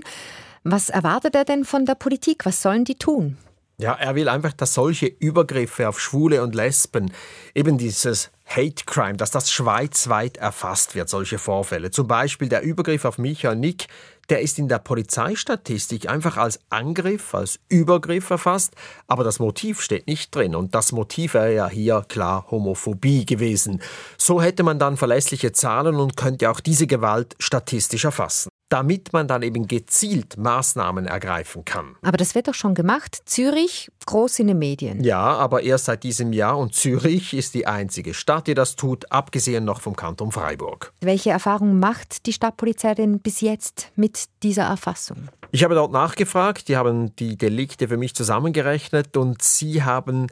Was 0.64 0.88
erwartet 0.88 1.36
er 1.36 1.44
denn 1.44 1.64
von 1.64 1.86
der 1.86 1.94
Politik? 1.94 2.44
Was 2.46 2.62
sollen 2.62 2.84
die 2.84 2.96
tun? 2.96 3.36
Ja, 3.78 3.94
er 3.94 4.14
will 4.14 4.28
einfach, 4.28 4.52
dass 4.52 4.74
solche 4.74 5.06
Übergriffe 5.06 5.88
auf 5.88 5.98
Schwule 5.98 6.42
und 6.42 6.54
Lesben, 6.54 7.12
eben 7.54 7.78
dieses 7.78 8.30
Hate 8.56 8.84
Crime, 8.84 9.16
dass 9.16 9.30
das 9.30 9.50
schweizweit 9.50 10.36
erfasst 10.36 10.94
wird, 10.94 11.08
solche 11.08 11.38
Vorfälle. 11.38 11.90
Zum 11.90 12.06
Beispiel 12.06 12.48
der 12.48 12.62
Übergriff 12.62 13.04
auf 13.04 13.18
Micha 13.18 13.54
Nick, 13.54 13.86
der 14.32 14.40
ist 14.40 14.58
in 14.58 14.66
der 14.66 14.78
Polizeistatistik 14.78 16.08
einfach 16.08 16.38
als 16.38 16.58
Angriff, 16.70 17.34
als 17.34 17.60
Übergriff 17.68 18.30
erfasst, 18.30 18.72
aber 19.06 19.24
das 19.24 19.40
Motiv 19.40 19.82
steht 19.82 20.06
nicht 20.06 20.34
drin. 20.34 20.54
Und 20.54 20.74
das 20.74 20.90
Motiv 20.90 21.34
wäre 21.34 21.54
ja 21.54 21.68
hier 21.68 22.02
klar 22.08 22.46
Homophobie 22.50 23.26
gewesen. 23.26 23.82
So 24.16 24.40
hätte 24.40 24.62
man 24.62 24.78
dann 24.78 24.96
verlässliche 24.96 25.52
Zahlen 25.52 25.96
und 25.96 26.16
könnte 26.16 26.50
auch 26.50 26.60
diese 26.60 26.86
Gewalt 26.86 27.36
statistisch 27.40 28.06
erfassen 28.06 28.48
damit 28.72 29.12
man 29.12 29.28
dann 29.28 29.42
eben 29.42 29.68
gezielt 29.68 30.38
Maßnahmen 30.38 31.06
ergreifen 31.06 31.66
kann. 31.66 31.94
Aber 32.00 32.16
das 32.16 32.34
wird 32.34 32.48
doch 32.48 32.54
schon 32.54 32.74
gemacht. 32.74 33.20
Zürich, 33.26 33.90
groß 34.06 34.38
in 34.38 34.46
den 34.46 34.58
Medien. 34.58 35.04
Ja, 35.04 35.20
aber 35.20 35.62
erst 35.62 35.84
seit 35.84 36.04
diesem 36.04 36.32
Jahr 36.32 36.56
und 36.56 36.74
Zürich 36.74 37.34
ist 37.34 37.52
die 37.52 37.66
einzige 37.66 38.14
Stadt, 38.14 38.46
die 38.46 38.54
das 38.54 38.74
tut, 38.74 39.12
abgesehen 39.12 39.66
noch 39.66 39.82
vom 39.82 39.94
Kanton 39.94 40.32
Freiburg. 40.32 40.94
Welche 41.02 41.30
Erfahrungen 41.30 41.80
macht 41.80 42.24
die 42.24 42.32
Stadtpolizei 42.32 42.94
denn 42.94 43.20
bis 43.20 43.42
jetzt 43.42 43.90
mit 43.94 44.21
dieser 44.42 44.64
Erfassung? 44.64 45.28
Ich 45.50 45.64
habe 45.64 45.74
dort 45.74 45.92
nachgefragt, 45.92 46.68
die 46.68 46.76
haben 46.76 47.14
die 47.16 47.36
Delikte 47.36 47.88
für 47.88 47.96
mich 47.96 48.14
zusammengerechnet 48.14 49.16
und 49.16 49.42
sie 49.42 49.82
haben 49.82 50.28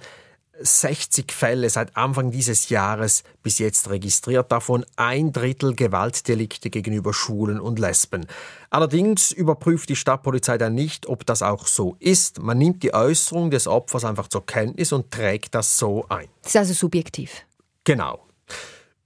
60 0.61 1.33
Fälle 1.33 1.71
seit 1.71 1.97
Anfang 1.97 2.31
dieses 2.31 2.69
Jahres 2.69 3.25
bis 3.43 3.59
jetzt 3.59 3.89
registriert, 3.89 4.53
davon 4.53 4.85
ein 4.97 5.33
Drittel 5.33 5.75
Gewaltdelikte 5.75 6.71
gegenüber 6.71 7.15
Schwulen 7.15 7.61
und 7.61 7.79
Lesben. 7.79 8.27
Allerdings 8.69 9.31
überprüft 9.31 9.89
die 9.89 9.97
Stadtpolizei 9.97 10.59
dann 10.59 10.75
nicht, 10.75 11.07
ob 11.07 11.25
das 11.27 11.43
auch 11.43 11.67
so 11.67 11.97
ist. 11.99 12.41
Man 12.43 12.59
nimmt 12.59 12.83
die 12.83 12.95
Äußerung 12.95 13.51
des 13.51 13.67
Opfers 13.67 14.05
einfach 14.05 14.29
zur 14.29 14.45
Kenntnis 14.45 14.93
und 14.93 15.11
trägt 15.11 15.55
das 15.55 15.79
so 15.79 16.07
ein. 16.09 16.29
Das 16.43 16.51
ist 16.51 16.57
also 16.57 16.75
subjektiv. 16.75 17.47
Genau. 17.85 18.30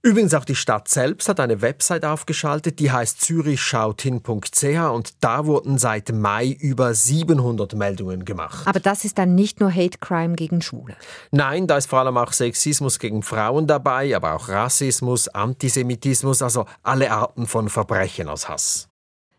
Übrigens 0.05 0.35
auch 0.35 0.45
die 0.45 0.53
Stadt 0.53 0.87
selbst 0.87 1.27
hat 1.29 1.39
eine 1.39 1.63
Website 1.63 2.05
aufgeschaltet, 2.05 2.77
die 2.77 2.91
heißt 2.91 3.21
zürichschauthin.ch 3.21 4.63
und 4.93 5.13
da 5.21 5.47
wurden 5.47 5.79
seit 5.79 6.11
Mai 6.11 6.55
über 6.59 6.93
700 6.93 7.73
Meldungen 7.73 8.23
gemacht. 8.23 8.67
Aber 8.67 8.79
das 8.79 9.03
ist 9.03 9.17
dann 9.17 9.33
nicht 9.33 9.59
nur 9.59 9.73
Hate 9.73 9.97
Crime 9.97 10.35
gegen 10.35 10.61
Schwule. 10.61 10.95
Nein, 11.31 11.65
da 11.65 11.77
ist 11.77 11.87
vor 11.87 12.01
allem 12.01 12.17
auch 12.17 12.33
Sexismus 12.33 12.99
gegen 12.99 13.23
Frauen 13.23 13.65
dabei, 13.65 14.15
aber 14.15 14.35
auch 14.35 14.47
Rassismus, 14.47 15.27
Antisemitismus, 15.27 16.43
also 16.43 16.67
alle 16.83 17.09
Arten 17.09 17.47
von 17.47 17.67
Verbrechen 17.67 18.29
aus 18.29 18.47
Hass. 18.47 18.87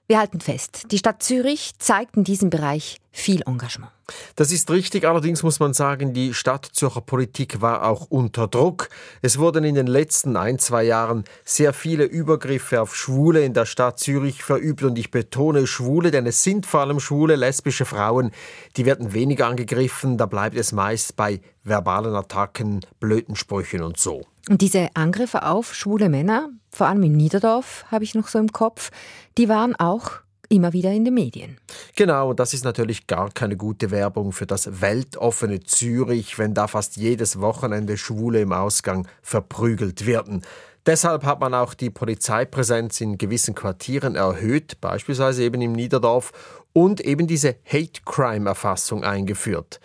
Wir 0.09 0.19
halten 0.19 0.41
fest, 0.41 0.87
die 0.91 0.99
Stadt 0.99 1.23
Zürich 1.23 1.79
zeigt 1.79 2.17
in 2.17 2.25
diesem 2.25 2.51
Bereich 2.51 3.01
viel 3.13 3.43
Engagement. 3.47 3.93
Das 4.37 4.53
ist 4.53 4.71
richtig, 4.71 5.05
allerdings 5.05 5.43
muss 5.43 5.59
man 5.59 5.75
sagen, 5.75 6.13
die 6.13 6.35
Stadt 6.35 6.69
Zürcher 6.73 7.01
Politik 7.01 7.61
war 7.61 7.85
auch 7.85 8.07
unter 8.09 8.47
Druck. 8.47 8.89
Es 9.23 9.39
wurden 9.39 9.65
in 9.65 9.75
den 9.75 9.87
letzten 9.87 10.37
ein, 10.37 10.59
zwei 10.59 10.85
Jahren 10.85 11.25
sehr 11.45 11.73
viele 11.73 12.05
Übergriffe 12.05 12.81
auf 12.81 12.95
Schwule 12.95 13.45
in 13.45 13.55
der 13.55 13.67
Stadt 13.67 13.99
Zürich 13.99 14.43
verübt 14.43 14.83
und 14.83 14.99
ich 14.99 15.11
betone 15.11 15.67
Schwule, 15.67 16.11
denn 16.11 16.27
es 16.27 16.43
sind 16.43 16.67
vor 16.67 16.81
allem 16.81 17.01
schwule, 17.01 17.37
lesbische 17.37 17.85
Frauen, 17.85 18.31
die 18.77 18.87
werden 18.87 19.13
weniger 19.13 19.47
angegriffen, 19.47 20.19
da 20.19 20.27
bleibt 20.27 20.57
es 20.57 20.73
meist 20.73 21.17
bei 21.17 21.41
verbalen 21.65 22.15
Attacken, 22.15 22.81
blöden 23.01 23.35
Sprüchen 23.35 23.83
und 23.83 23.99
so. 23.99 24.23
Und 24.49 24.61
diese 24.61 24.91
Angriffe 24.95 25.45
auf 25.45 25.75
schwule 25.75 26.09
Männer, 26.09 26.51
vor 26.71 26.87
allem 26.87 27.03
in 27.03 27.17
Niederdorf 27.17 27.85
habe 27.91 28.05
ich 28.05 28.15
noch 28.15 28.29
so 28.29 28.39
im 28.39 28.53
Kopf, 28.53 28.91
die 29.37 29.49
waren 29.49 29.75
auch 29.75 30.21
immer 30.49 30.73
wieder 30.73 30.93
in 30.93 31.05
den 31.05 31.15
Medien. 31.15 31.59
Genau, 31.95 32.33
das 32.33 32.55
ist 32.55 32.65
natürlich 32.65 33.07
gar 33.07 33.31
keine 33.31 33.57
gute 33.57 33.91
Werbung 33.91 34.33
für 34.33 34.47
das 34.47 34.81
weltoffene 34.81 35.61
Zürich, 35.61 36.39
wenn 36.39 36.55
da 36.55 36.67
fast 36.67 36.97
jedes 36.97 37.41
Wochenende 37.41 37.97
Schwule 37.97 38.41
im 38.41 38.53
Ausgang 38.53 39.07
verprügelt 39.23 40.07
werden. 40.07 40.43
Deshalb 40.87 41.25
hat 41.25 41.41
man 41.41 41.53
auch 41.53 41.75
die 41.75 41.91
Polizeipräsenz 41.91 43.01
in 43.01 43.19
gewissen 43.19 43.57
Quartieren 43.57 44.15
erhöht, 44.15 44.81
beispielsweise 44.81 45.43
eben 45.43 45.61
im 45.61 45.73
Niederdorf, 45.73 46.33
und 46.73 47.01
eben 47.01 47.27
diese 47.27 47.57
Hate 47.65 48.03
Crime 48.05 48.49
Erfassung 48.49 49.03
eingeführt. 49.03 49.81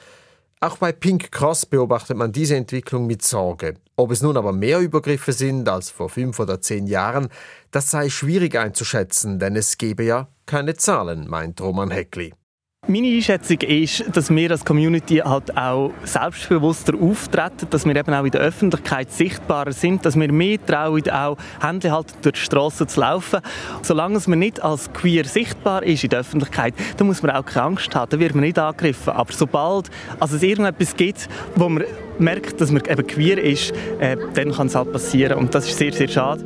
Auch 0.64 0.78
bei 0.78 0.92
Pink 0.92 1.32
Cross 1.32 1.66
beobachtet 1.66 2.18
man 2.18 2.32
diese 2.32 2.56
Entwicklung 2.56 3.08
mit 3.08 3.24
Sorge. 3.24 3.78
Ob 3.96 4.12
es 4.12 4.22
nun 4.22 4.38
aber 4.38 4.54
mehr 4.54 4.80
Übergriffe 4.80 5.34
sind 5.34 5.68
als 5.68 5.90
vor 5.90 6.08
fünf 6.08 6.40
oder 6.40 6.62
zehn 6.62 6.86
Jahren, 6.86 7.30
das 7.72 7.90
sei 7.90 8.10
schwierig 8.12 8.56
einzuschätzen, 8.56 9.40
denn 9.40 9.56
es 9.56 9.80
gebe 9.80 10.04
ja 10.04 10.28
keine 10.46 10.76
Zahlen, 10.76 11.28
meint 11.28 11.60
Roman 11.62 11.90
Heckli. 11.90 12.36
Meine 12.92 13.08
Einschätzung 13.08 13.62
ist, 13.62 14.04
dass 14.14 14.30
wir 14.30 14.52
als 14.52 14.66
Community 14.66 15.22
halt 15.24 15.56
auch 15.56 15.94
selbstbewusster 16.04 16.94
auftreten, 17.02 17.68
dass 17.70 17.86
wir 17.86 17.96
eben 17.96 18.14
auch 18.14 18.26
in 18.26 18.32
der 18.32 18.42
Öffentlichkeit 18.42 19.10
sichtbarer 19.14 19.72
sind, 19.72 20.06
dass 20.06 20.20
wir 20.20 20.30
mehr 20.30 20.58
trauen, 20.66 21.10
auch 21.10 21.38
Hände 21.62 21.90
halten, 21.90 22.12
durch 22.22 22.36
die 22.36 22.42
Straße 22.42 22.86
zu 22.88 23.00
laufen. 23.00 23.40
Solange 23.82 24.20
man 24.28 24.40
nicht 24.40 24.62
als 24.62 24.92
queer 24.92 25.24
sichtbar 25.24 25.84
ist 25.84 26.04
in 26.04 26.10
der 26.10 26.20
Öffentlichkeit, 26.20 26.74
dann 26.98 27.08
muss 27.08 27.24
man 27.24 27.32
auch 27.32 27.46
keine 27.46 27.68
Angst 27.68 27.96
haben, 27.96 28.10
dann 28.10 28.20
wird 28.20 28.36
man 28.36 28.44
nicht 28.44 28.60
angegriffen. 28.60 29.14
Aber 29.14 29.32
sobald 29.32 29.90
also 30.20 30.36
es 30.36 30.44
irgendetwas 30.44 30.94
gibt, 30.94 31.30
wo 31.56 31.70
man 31.70 31.86
merkt, 32.20 32.60
dass 32.60 32.74
man 32.74 32.84
eben 32.90 33.08
queer 33.08 33.42
ist, 33.42 33.72
äh, 34.02 34.18
dann 34.34 34.52
kann 34.52 34.68
es 34.68 34.76
halt 34.76 34.92
passieren 34.92 35.38
und 35.38 35.56
das 35.56 35.66
ist 35.66 35.78
sehr, 35.78 35.94
sehr 35.94 36.10
schade. 36.10 36.44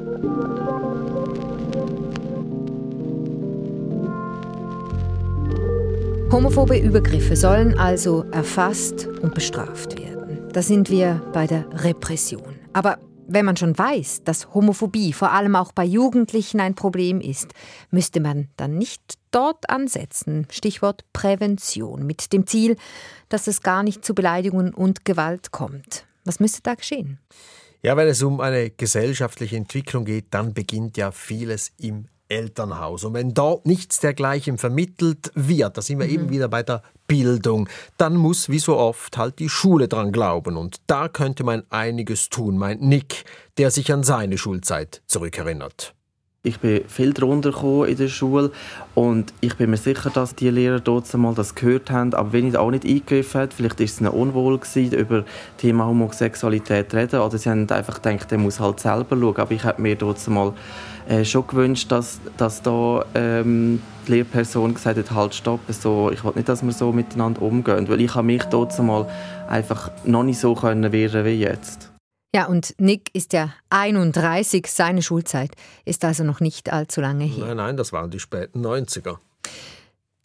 Homophobe 6.36 6.78
Übergriffe 6.78 7.38
sollen 7.38 7.80
also 7.80 8.26
erfasst 8.34 9.08
und 9.08 9.34
bestraft 9.34 9.98
werden. 9.98 10.50
Da 10.52 10.62
sind 10.62 10.90
wir 10.90 11.22
bei 11.32 11.48
der 11.48 11.66
Repression. 11.86 12.60
Aber 12.74 13.00
wenn 13.26 13.46
man 13.46 13.56
schon 13.56 13.78
weiß, 13.78 14.26
dass 14.26 14.54
Homophobie 14.54 15.14
vor 15.14 15.32
allem 15.32 15.56
auch 15.56 15.72
bei 15.72 15.86
Jugendlichen 15.86 16.60
ein 16.60 16.76
Problem 16.76 17.22
ist, 17.22 17.54
müsste 17.90 18.20
man 18.20 18.50
dann 18.58 18.78
nicht 18.78 19.14
dort 19.32 19.70
ansetzen. 19.70 20.46
Stichwort 20.52 21.06
Prävention 21.14 22.06
mit 22.06 22.34
dem 22.34 22.46
Ziel, 22.46 22.76
dass 23.30 23.48
es 23.48 23.62
gar 23.62 23.82
nicht 23.82 24.04
zu 24.04 24.14
Beleidigungen 24.14 24.74
und 24.74 25.06
Gewalt 25.06 25.54
kommt. 25.54 26.06
Was 26.26 26.42
müsste 26.42 26.62
da 26.64 26.74
geschehen? 26.74 27.18
Ja, 27.82 27.96
wenn 27.96 28.10
es 28.10 28.22
um 28.22 28.42
eine 28.42 28.72
gesellschaftliche 28.72 29.56
Entwicklung 29.56 30.04
geht, 30.04 30.26
dann 30.32 30.54
beginnt 30.54 30.98
ja 30.98 31.12
vieles 31.12 31.72
im 31.80 32.10
Elternhaus. 32.30 33.04
Und 33.04 33.14
wenn 33.14 33.34
dort 33.34 33.66
nichts 33.66 34.00
dergleichen 34.00 34.58
vermittelt 34.58 35.32
wird, 35.36 35.78
da 35.78 35.82
sind 35.82 36.00
wir 36.00 36.08
mhm. 36.08 36.14
eben 36.14 36.30
wieder 36.30 36.48
bei 36.48 36.64
der 36.64 36.82
Bildung, 37.08 37.70
dann 37.98 38.16
muss 38.16 38.50
wie 38.50 38.60
so 38.60 38.78
oft 38.78 39.18
halt 39.18 39.40
die 39.40 39.50
Schule 39.50 39.88
dran 39.88 40.12
glauben. 40.12 40.58
Und 40.58 40.78
da 40.88 41.08
könnte 41.08 41.44
man 41.44 41.64
einiges 41.70 42.30
tun, 42.30 42.58
meint 42.58 42.82
Nick, 42.82 43.26
der 43.58 43.72
sich 43.72 43.92
an 43.94 44.04
seine 44.04 44.38
Schulzeit 44.38 45.02
zurückerinnert. 45.06 45.96
Ich 46.46 46.60
bin 46.60 46.88
viel 46.88 47.12
drunter 47.12 47.88
in 47.88 47.98
der 47.98 48.08
Schule 48.08 48.52
und 48.94 49.34
ich 49.42 49.58
bin 49.58 49.72
mir 49.72 49.78
sicher, 49.78 50.12
dass 50.12 50.36
die 50.36 50.52
Lehrer 50.52 50.80
dort 50.80 51.12
mal 51.16 51.34
das 51.34 51.56
gehört 51.56 51.90
haben, 51.90 52.14
aber 52.14 52.34
wenn 52.34 52.48
ich 52.48 52.56
auch 52.56 52.70
nicht 52.70 52.86
eingegriffen 52.86 53.42
habe, 53.42 53.52
vielleicht 53.52 53.80
ist 53.80 53.94
es 53.94 54.02
ihnen 54.02 54.12
unwohl 54.12 54.60
gewesen, 54.60 54.96
über 54.96 55.22
das 55.22 55.32
Thema 55.58 55.88
Homosexualität 55.88 56.92
zu 56.92 56.98
reden 56.98 57.20
oder 57.20 57.36
sie 57.40 57.50
haben 57.50 57.68
einfach 57.72 58.00
gedacht, 58.00 58.30
der 58.30 58.38
muss 58.38 58.60
halt 58.60 58.80
selber 58.80 59.18
schauen, 59.18 59.38
aber 59.38 59.52
ich 59.54 59.64
habe 59.64 59.82
mir 59.82 59.96
dort 59.96 60.28
mal 60.28 60.54
äh, 61.08 61.26
schon 61.26 61.48
gewünscht, 61.48 61.92
dass, 61.92 62.20
dass 62.38 62.62
da 62.62 63.06
ähm, 63.14 63.82
die 64.08 64.12
Lehrperson 64.12 64.74
gesagt 64.74 64.98
hat, 64.98 65.12
halt 65.12 65.36
stopp, 65.36 65.60
so, 65.70 66.12
ich 66.12 66.24
will 66.24 66.34
nicht, 66.36 66.50
dass 66.50 66.64
wir 66.64 66.72
so 66.72 66.92
miteinander 66.92 67.42
umgehen, 67.42 67.88
weil 67.90 68.02
ich 68.02 68.16
habe 68.16 68.28
mich 68.28 68.44
dort 68.46 68.78
mal 68.80 69.08
einfach 69.48 69.92
noch 70.06 70.24
nicht 70.24 70.40
so 70.40 70.56
können 70.56 70.92
wehren 70.92 71.26
wie 71.26 71.40
jetzt. 71.40 71.92
Ja, 72.36 72.48
und 72.48 72.76
Nick 72.80 73.12
ist 73.14 73.32
ja 73.32 73.54
31, 73.70 74.68
seine 74.68 75.02
Schulzeit 75.02 75.52
ist 75.86 76.04
also 76.04 76.24
noch 76.26 76.42
nicht 76.42 76.72
allzu 76.72 77.00
lange 77.00 77.24
her. 77.24 77.46
Nein, 77.46 77.58
nein, 77.58 77.78
das 77.78 77.94
waren 77.94 78.12
die 78.12 78.20
späten 78.20 78.66
90er. 78.66 79.18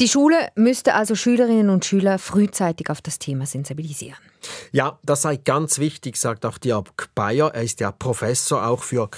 Die 0.00 0.09
Schule 0.09 0.48
müsste 0.57 0.94
also 0.94 1.14
Schülerinnen 1.14 1.68
und 1.68 1.85
Schüler 1.85 2.18
frühzeitig 2.18 2.88
auf 2.88 3.02
das 3.02 3.18
Thema 3.18 3.44
sensibilisieren. 3.44 4.16
Ja, 4.72 4.98
das 5.04 5.22
sei 5.22 5.37
ganz 5.37 5.78
wichtig, 5.78 6.16
sagt 6.16 6.46
auch 6.46 6.57
Dirk 6.57 7.11
Bayer. 7.14 7.54
Er 7.54 7.62
ist 7.62 7.81
ja 7.81 7.92
Professor 7.92 8.66
auch 8.66 8.83
für 8.83 9.09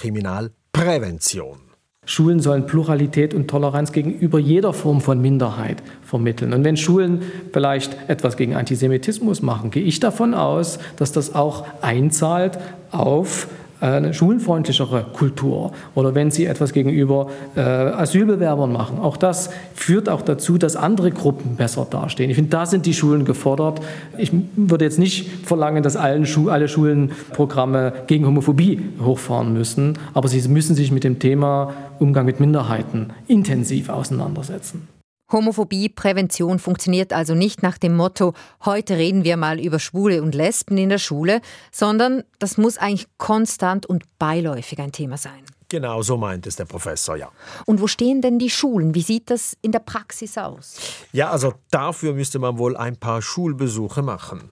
Kriminalprävention. 0.73 1.59
Schulen 2.05 2.41
sollen 2.41 2.65
Pluralität 2.65 3.33
und 3.33 3.47
Toleranz 3.47 3.93
gegenüber 3.93 4.37
jeder 4.37 4.73
Form 4.73 4.99
von 4.99 5.21
Minderheit 5.21 5.81
vermitteln. 6.01 6.51
Und 6.51 6.65
wenn 6.65 6.75
Schulen 6.75 7.21
vielleicht 7.53 7.95
etwas 8.09 8.35
gegen 8.35 8.55
Antisemitismus 8.55 9.41
machen, 9.41 9.71
gehe 9.71 9.83
ich 9.83 10.01
davon 10.01 10.33
aus, 10.33 10.79
dass 10.97 11.13
das 11.13 11.33
auch 11.33 11.65
einzahlt 11.81 12.59
auf 12.91 13.47
eine 13.83 14.13
schulenfreundlichere 14.13 15.05
Kultur 15.13 15.73
oder 15.93 16.15
wenn 16.15 16.31
sie 16.31 16.45
etwas 16.45 16.73
gegenüber 16.73 17.27
äh, 17.55 17.59
Asylbewerbern 17.59 18.71
machen. 18.71 18.99
Auch 18.99 19.17
das 19.17 19.49
führt 19.75 20.07
auch 20.07 20.21
dazu, 20.21 20.57
dass 20.57 20.75
andere 20.75 21.11
Gruppen 21.11 21.55
besser 21.55 21.85
dastehen. 21.89 22.29
Ich 22.29 22.35
finde, 22.35 22.51
da 22.51 22.65
sind 22.65 22.85
die 22.85 22.93
Schulen 22.93 23.25
gefordert. 23.25 23.81
Ich 24.17 24.31
würde 24.55 24.85
jetzt 24.85 24.99
nicht 24.99 25.29
verlangen, 25.45 25.83
dass 25.83 25.97
allen 25.97 26.25
Schu 26.25 26.49
alle 26.49 26.67
Schulen 26.67 27.11
Programme 27.33 27.93
gegen 28.07 28.25
Homophobie 28.25 28.79
hochfahren 29.03 29.53
müssen, 29.53 29.97
aber 30.13 30.27
sie 30.27 30.47
müssen 30.47 30.75
sich 30.75 30.91
mit 30.91 31.03
dem 31.03 31.19
Thema 31.19 31.73
Umgang 31.99 32.25
mit 32.25 32.39
Minderheiten 32.39 33.07
intensiv 33.27 33.89
auseinandersetzen. 33.89 34.92
Homophobie-Prävention 35.33 36.59
funktioniert 36.59 37.11
also 37.11 37.35
nicht 37.35 37.63
nach 37.63 37.77
dem 37.77 37.95
Motto, 37.95 38.33
heute 38.63 38.95
reden 38.95 39.23
wir 39.23 39.35
mal 39.35 39.59
über 39.59 39.79
Schwule 39.79 40.21
und 40.21 40.33
Lesben 40.33 40.77
in 40.77 40.89
der 40.89 40.99
Schule, 40.99 41.41
sondern 41.71 42.23
das 42.39 42.57
muss 42.57 42.77
eigentlich 42.77 43.07
konstant 43.17 43.85
und 43.85 44.03
beiläufig 44.19 44.79
ein 44.79 44.91
Thema 44.91 45.17
sein. 45.17 45.43
Genau, 45.69 46.03
so 46.03 46.17
meint 46.17 46.45
es 46.45 46.55
der 46.55 46.65
Professor, 46.65 47.15
ja. 47.15 47.29
Und 47.65 47.81
wo 47.81 47.87
stehen 47.87 48.21
denn 48.21 48.37
die 48.37 48.51
Schulen? 48.51 48.93
Wie 48.93 49.01
sieht 49.01 49.31
das 49.31 49.57
in 49.63 49.71
der 49.71 49.79
Praxis 49.79 50.37
aus? 50.37 50.75
Ja, 51.11 51.31
also 51.31 51.55
dafür 51.71 52.13
müsste 52.13 52.37
man 52.37 52.59
wohl 52.59 52.77
ein 52.77 52.95
paar 52.95 53.23
Schulbesuche 53.23 54.03
machen. 54.03 54.51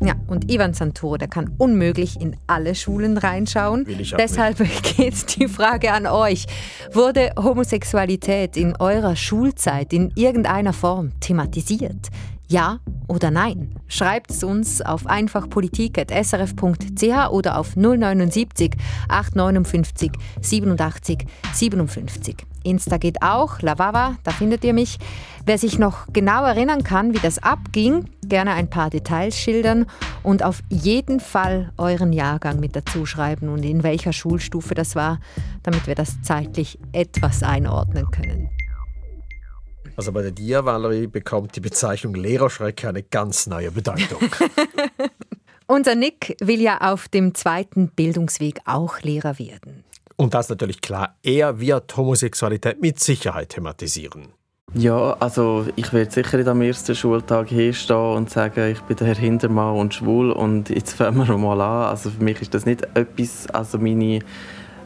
Ja, 0.00 0.14
und 0.28 0.50
Ivan 0.50 0.74
Santoro, 0.74 1.16
der 1.16 1.26
kann 1.26 1.54
unmöglich 1.58 2.20
in 2.20 2.36
alle 2.46 2.76
Schulen 2.76 3.18
reinschauen. 3.18 3.84
Deshalb 4.16 4.60
nicht. 4.60 4.96
geht 4.96 5.36
die 5.36 5.48
Frage 5.48 5.92
an 5.92 6.06
euch. 6.06 6.46
Wurde 6.92 7.32
Homosexualität 7.36 8.56
in 8.56 8.76
eurer 8.76 9.16
Schulzeit 9.16 9.92
in 9.92 10.12
irgendeiner 10.14 10.72
Form 10.72 11.18
thematisiert? 11.18 12.10
Ja 12.50 12.80
oder 13.08 13.30
nein? 13.30 13.74
Schreibt 13.88 14.30
es 14.30 14.42
uns 14.42 14.80
auf 14.80 15.06
einfachpolitik.srf.ch 15.06 17.30
oder 17.30 17.58
auf 17.58 17.76
079 17.76 18.74
859 19.08 20.12
87 20.40 21.26
57. 21.52 22.36
Insta 22.64 22.96
geht 22.96 23.22
auch, 23.22 23.60
Lavava, 23.60 24.16
da 24.24 24.30
findet 24.30 24.64
ihr 24.64 24.72
mich. 24.72 24.98
Wer 25.44 25.58
sich 25.58 25.78
noch 25.78 26.06
genau 26.12 26.44
erinnern 26.44 26.84
kann, 26.84 27.14
wie 27.14 27.18
das 27.18 27.38
abging, 27.38 28.06
gerne 28.26 28.52
ein 28.52 28.70
paar 28.70 28.90
Details 28.90 29.38
schildern 29.38 29.86
und 30.22 30.42
auf 30.42 30.62
jeden 30.68 31.20
Fall 31.20 31.72
euren 31.76 32.12
Jahrgang 32.12 32.60
mit 32.60 32.76
dazu 32.76 33.06
schreiben 33.06 33.48
und 33.48 33.62
in 33.62 33.82
welcher 33.82 34.12
Schulstufe 34.12 34.74
das 34.74 34.96
war, 34.96 35.20
damit 35.62 35.86
wir 35.86 35.94
das 35.94 36.20
zeitlich 36.22 36.78
etwas 36.92 37.42
einordnen 37.42 38.10
können. 38.10 38.50
Also 39.98 40.12
bei 40.12 40.22
der 40.22 40.30
dir, 40.30 40.64
Valerie, 40.64 41.08
bekommt 41.08 41.56
die 41.56 41.60
Bezeichnung 41.60 42.14
Lehrerschreck 42.14 42.84
eine 42.84 43.02
ganz 43.02 43.48
neue 43.48 43.72
Bedeutung. 43.72 44.20
Unser 45.66 45.96
Nick 45.96 46.36
will 46.40 46.60
ja 46.60 46.92
auf 46.92 47.08
dem 47.08 47.34
zweiten 47.34 47.88
Bildungsweg 47.88 48.60
auch 48.64 49.00
Lehrer 49.00 49.40
werden. 49.40 49.82
Und 50.14 50.34
das 50.34 50.46
ist 50.46 50.50
natürlich 50.50 50.80
klar, 50.80 51.16
er 51.24 51.58
wird 51.58 51.96
Homosexualität 51.96 52.80
mit 52.80 53.00
Sicherheit 53.00 53.48
thematisieren. 53.48 54.28
Ja, 54.72 55.16
also 55.18 55.66
ich 55.74 55.92
werde 55.92 56.12
sicher 56.12 56.46
am 56.46 56.62
ersten 56.62 56.94
Schultag 56.94 57.48
hinstehen 57.48 57.98
und 57.98 58.30
sagen, 58.30 58.70
ich 58.70 58.80
bin 58.82 58.96
der 58.98 59.08
Herr 59.08 59.16
Hintermann 59.16 59.74
und 59.74 59.94
schwul 59.94 60.30
und 60.30 60.70
jetzt 60.70 60.92
fangen 60.92 61.26
wir 61.26 61.38
mal 61.38 61.60
an. 61.60 61.90
Also 61.90 62.10
für 62.10 62.22
mich 62.22 62.40
ist 62.40 62.54
das 62.54 62.66
nicht 62.66 62.86
etwas, 62.94 63.48
also 63.48 63.78
meine 63.78 64.20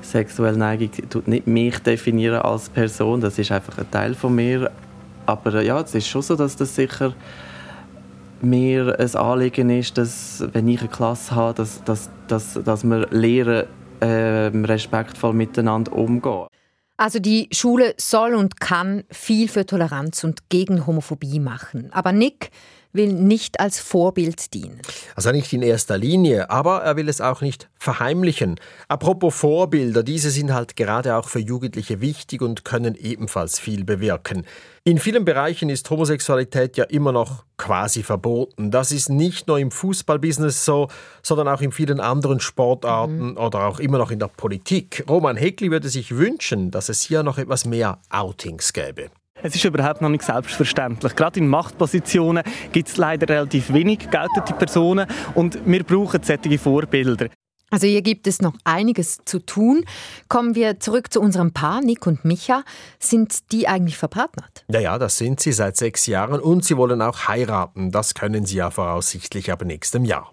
sexuelle 0.01 0.57
Neigung 0.57 0.91
tut 1.11 1.29
nicht 1.29 1.47
mich 1.47 1.79
definieren 1.81 2.41
als 2.41 2.71
Person, 2.71 3.21
das 3.21 3.39
ist 3.39 3.53
einfach 3.53 3.77
ein 3.77 3.91
Teil 3.91 4.15
von 4.15 4.35
mir 4.35 4.71
aber 5.27 5.55
äh, 5.55 5.67
ja, 5.67 5.81
es 5.81 5.95
ist 5.95 6.09
schon 6.09 6.23
so, 6.23 6.37
dass 6.37 6.57
das 6.57 6.75
sicher 6.75 7.15
mir 8.41 8.99
ein 8.99 9.15
Anliegen 9.15 9.71
ist, 9.71 9.97
dass, 9.97 10.45
wenn 10.53 10.67
ich 10.69 10.81
eine 10.81 10.89
Klasse 10.89 11.35
habe, 11.35 11.55
dass, 11.55 11.83
dass, 11.85 12.11
dass, 12.27 12.55
dass 12.65 12.85
wir 12.85 13.07
lernen, 13.11 13.67
äh, 14.01 14.51
respektvoll 14.67 15.33
miteinander 15.33 15.93
umgehen. 15.93 16.47
Also 16.97 17.19
die 17.19 17.49
Schule 17.53 17.95
soll 17.99 18.35
und 18.35 18.61
kann 18.61 19.05
viel 19.11 19.49
für 19.49 19.65
Toleranz 19.65 20.25
und 20.25 20.49
gegen 20.51 20.87
Homophobie 20.87 21.41
machen. 21.41 21.89
Aber 21.93 22.13
Nick 22.13 22.51
will 22.93 23.13
nicht 23.13 23.61
als 23.61 23.81
Vorbild 23.81 24.55
dienen. 24.55 24.81
Also 25.15 25.33
nicht 25.33 25.53
in 25.53 25.63
erster 25.63 25.99
Linie, 25.99 26.51
aber 26.51 26.83
er 26.83 26.97
will 26.97 27.09
es 27.09 27.21
auch 27.21 27.41
nicht 27.41 27.69
verheimlichen. 27.79 28.61
Apropos 28.89 29.35
Vorbilder, 29.35 30.03
diese 30.03 30.31
sind 30.31 30.53
halt 30.53 30.77
gerade 30.77 31.17
auch 31.17 31.29
für 31.29 31.39
Jugendliche 31.39 32.01
wichtig 32.01 32.43
und 32.43 32.65
können 32.65 32.95
ebenfalls 32.95 33.59
viel 33.59 33.85
bewirken. 33.85 34.45
In 34.85 34.99
vielen 34.99 35.25
Bereichen 35.25 35.71
ist 35.71 35.89
Homosexualität 35.91 36.77
ja 36.77 36.85
immer 36.85 37.13
noch 37.13 37.45
quasi 37.57 38.03
verboten. 38.03 38.73
Das 38.73 38.91
ist 38.91 39.09
nicht 39.09 39.47
nur 39.47 39.61
im 39.61 39.71
Fußballbusiness 39.71 40.65
so, 40.65 40.89
sondern 41.23 41.47
auch 41.47 41.61
in 41.61 41.71
vielen 41.71 42.01
anderen 42.01 42.41
Sportarten 42.41 43.31
mhm. 43.31 43.37
oder 43.37 43.67
auch 43.67 43.79
immer 43.79 43.99
noch 43.99 44.11
in 44.11 44.19
der 44.19 44.27
Politik. 44.27 45.05
Roman 45.09 45.37
Heckli 45.37 45.71
würde 45.71 45.89
sich 45.89 46.17
wünschen, 46.17 46.73
dass 46.73 46.89
es 46.89 47.01
hier 47.01 47.23
noch 47.23 47.39
etwas 47.39 47.65
mehr 47.65 48.01
Outings 48.11 48.73
gäbe. 48.73 49.11
Es 49.43 49.57
ist 49.57 49.65
überhaupt 49.65 50.01
noch 50.01 50.09
nicht 50.09 50.23
selbstverständlich. 50.23 51.17
Gerade 51.17 51.41
in 51.41 51.49
Machtpositionen 51.49 52.45
gibt 52.71 52.89
es 52.89 52.97
leider 52.97 53.29
relativ 53.29 53.73
wenig 53.73 54.11
geltende 54.11 54.53
Personen 54.57 55.07
und 55.35 55.59
wir 55.67 55.83
brauchen 55.83 56.23
solche 56.23 56.59
Vorbilder. 56.59 57.29
Also 57.73 57.87
hier 57.87 58.03
gibt 58.03 58.27
es 58.27 58.43
noch 58.43 58.53
einiges 58.65 59.21
zu 59.25 59.39
tun. 59.39 59.85
Kommen 60.29 60.55
wir 60.55 60.79
zurück 60.79 61.11
zu 61.11 61.21
unserem 61.21 61.53
Paar, 61.53 61.81
Nick 61.81 62.07
und 62.07 62.23
Micha. 62.23 62.65
Sind 62.99 63.51
die 63.51 63.67
eigentlich 63.67 63.97
verpartnert? 63.97 64.65
Ja, 64.69 64.79
ja, 64.79 64.99
das 64.99 65.17
sind 65.17 65.41
sie 65.41 65.53
seit 65.53 65.79
sechs 65.79 66.07
Jahren 66.07 66.41
und 66.41 66.67
sie 66.67 66.77
wollen 66.77 67.01
auch 67.01 67.29
heiraten. 67.29 67.91
Das 67.91 68.15
können 68.15 68.45
sie 68.45 68.57
ja 68.57 68.71
voraussichtlich 68.71 69.51
ab 69.51 69.65
nächstem 69.65 70.05
Jahr. 70.05 70.31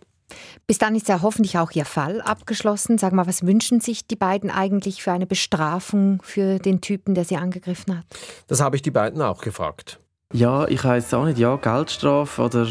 Bis 0.68 0.78
dann 0.78 0.96
ist 0.96 1.08
ja 1.08 1.22
hoffentlich 1.22 1.58
auch 1.58 1.72
Ihr 1.72 1.86
Fall 1.86 2.22
abgeschlossen. 2.22 2.98
Sag 2.98 3.14
mal, 3.14 3.28
was 3.28 3.46
wünschen 3.46 3.82
sich 3.82 4.08
die 4.08 4.16
beiden 4.16 4.50
eigentlich 4.50 5.04
für 5.04 5.12
eine 5.12 5.26
Bestrafung 5.26 6.22
für 6.24 6.60
den 6.60 6.82
Typen, 6.82 7.16
der 7.16 7.26
sie 7.26 7.38
angegriffen 7.38 7.98
hat? 7.98 8.06
Das 8.48 8.62
habe 8.62 8.76
ich 8.76 8.82
die 8.82 8.92
beiden 8.92 9.22
auch 9.22 9.42
gefragt. 9.42 10.00
Ja, 10.34 10.68
ich 10.68 10.84
weiß 10.84 11.14
auch 11.16 11.26
nicht. 11.26 11.40
Ja, 11.40 11.56
Geldstrafe 11.56 12.42
oder 12.42 12.68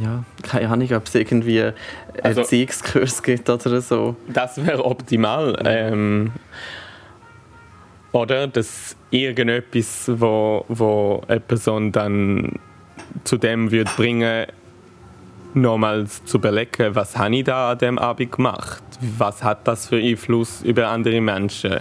ja, 0.00 0.24
keine 0.42 0.68
Ahnung, 0.68 0.92
ob 0.92 1.06
es 1.06 1.14
irgendwie 1.14 1.72
also, 2.22 2.40
Erziehungskurs 2.40 3.22
gibt 3.22 3.48
oder 3.48 3.80
so. 3.80 4.16
Das 4.28 4.64
wäre 4.64 4.84
optimal. 4.84 5.56
Ähm, 5.64 6.32
oder 8.12 8.46
dass 8.46 8.96
irgendetwas, 9.10 10.10
wo, 10.12 10.64
wo 10.68 11.22
eine 11.28 11.40
Person 11.40 11.92
dann 11.92 12.58
zu 13.24 13.36
dem 13.36 13.70
würde 13.70 13.90
bringen 13.96 14.46
nochmals 15.54 16.24
zu 16.24 16.38
überlegen, 16.38 16.94
was 16.94 17.16
habe 17.16 17.36
ich 17.36 17.44
da 17.44 17.72
an 17.72 17.78
dem 17.78 17.98
Abend 17.98 18.32
gemacht? 18.32 18.82
Was 19.00 19.42
hat 19.42 19.66
das 19.66 19.88
für 19.88 19.96
Einfluss 19.96 20.62
über 20.62 20.88
andere 20.88 21.20
Menschen? 21.20 21.80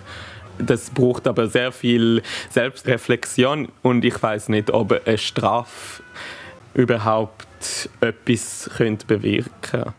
Das 0.59 0.89
braucht 0.89 1.27
aber 1.27 1.47
sehr 1.47 1.71
viel 1.71 2.23
Selbstreflexion 2.49 3.67
und 3.83 4.03
ich 4.03 4.21
weiß 4.21 4.49
nicht, 4.49 4.71
ob 4.71 4.99
eine 5.05 5.17
Strafe 5.17 6.01
überhaupt 6.73 7.89
etwas 8.01 8.69
bewirken 9.07 9.51
könnte. 9.61 9.93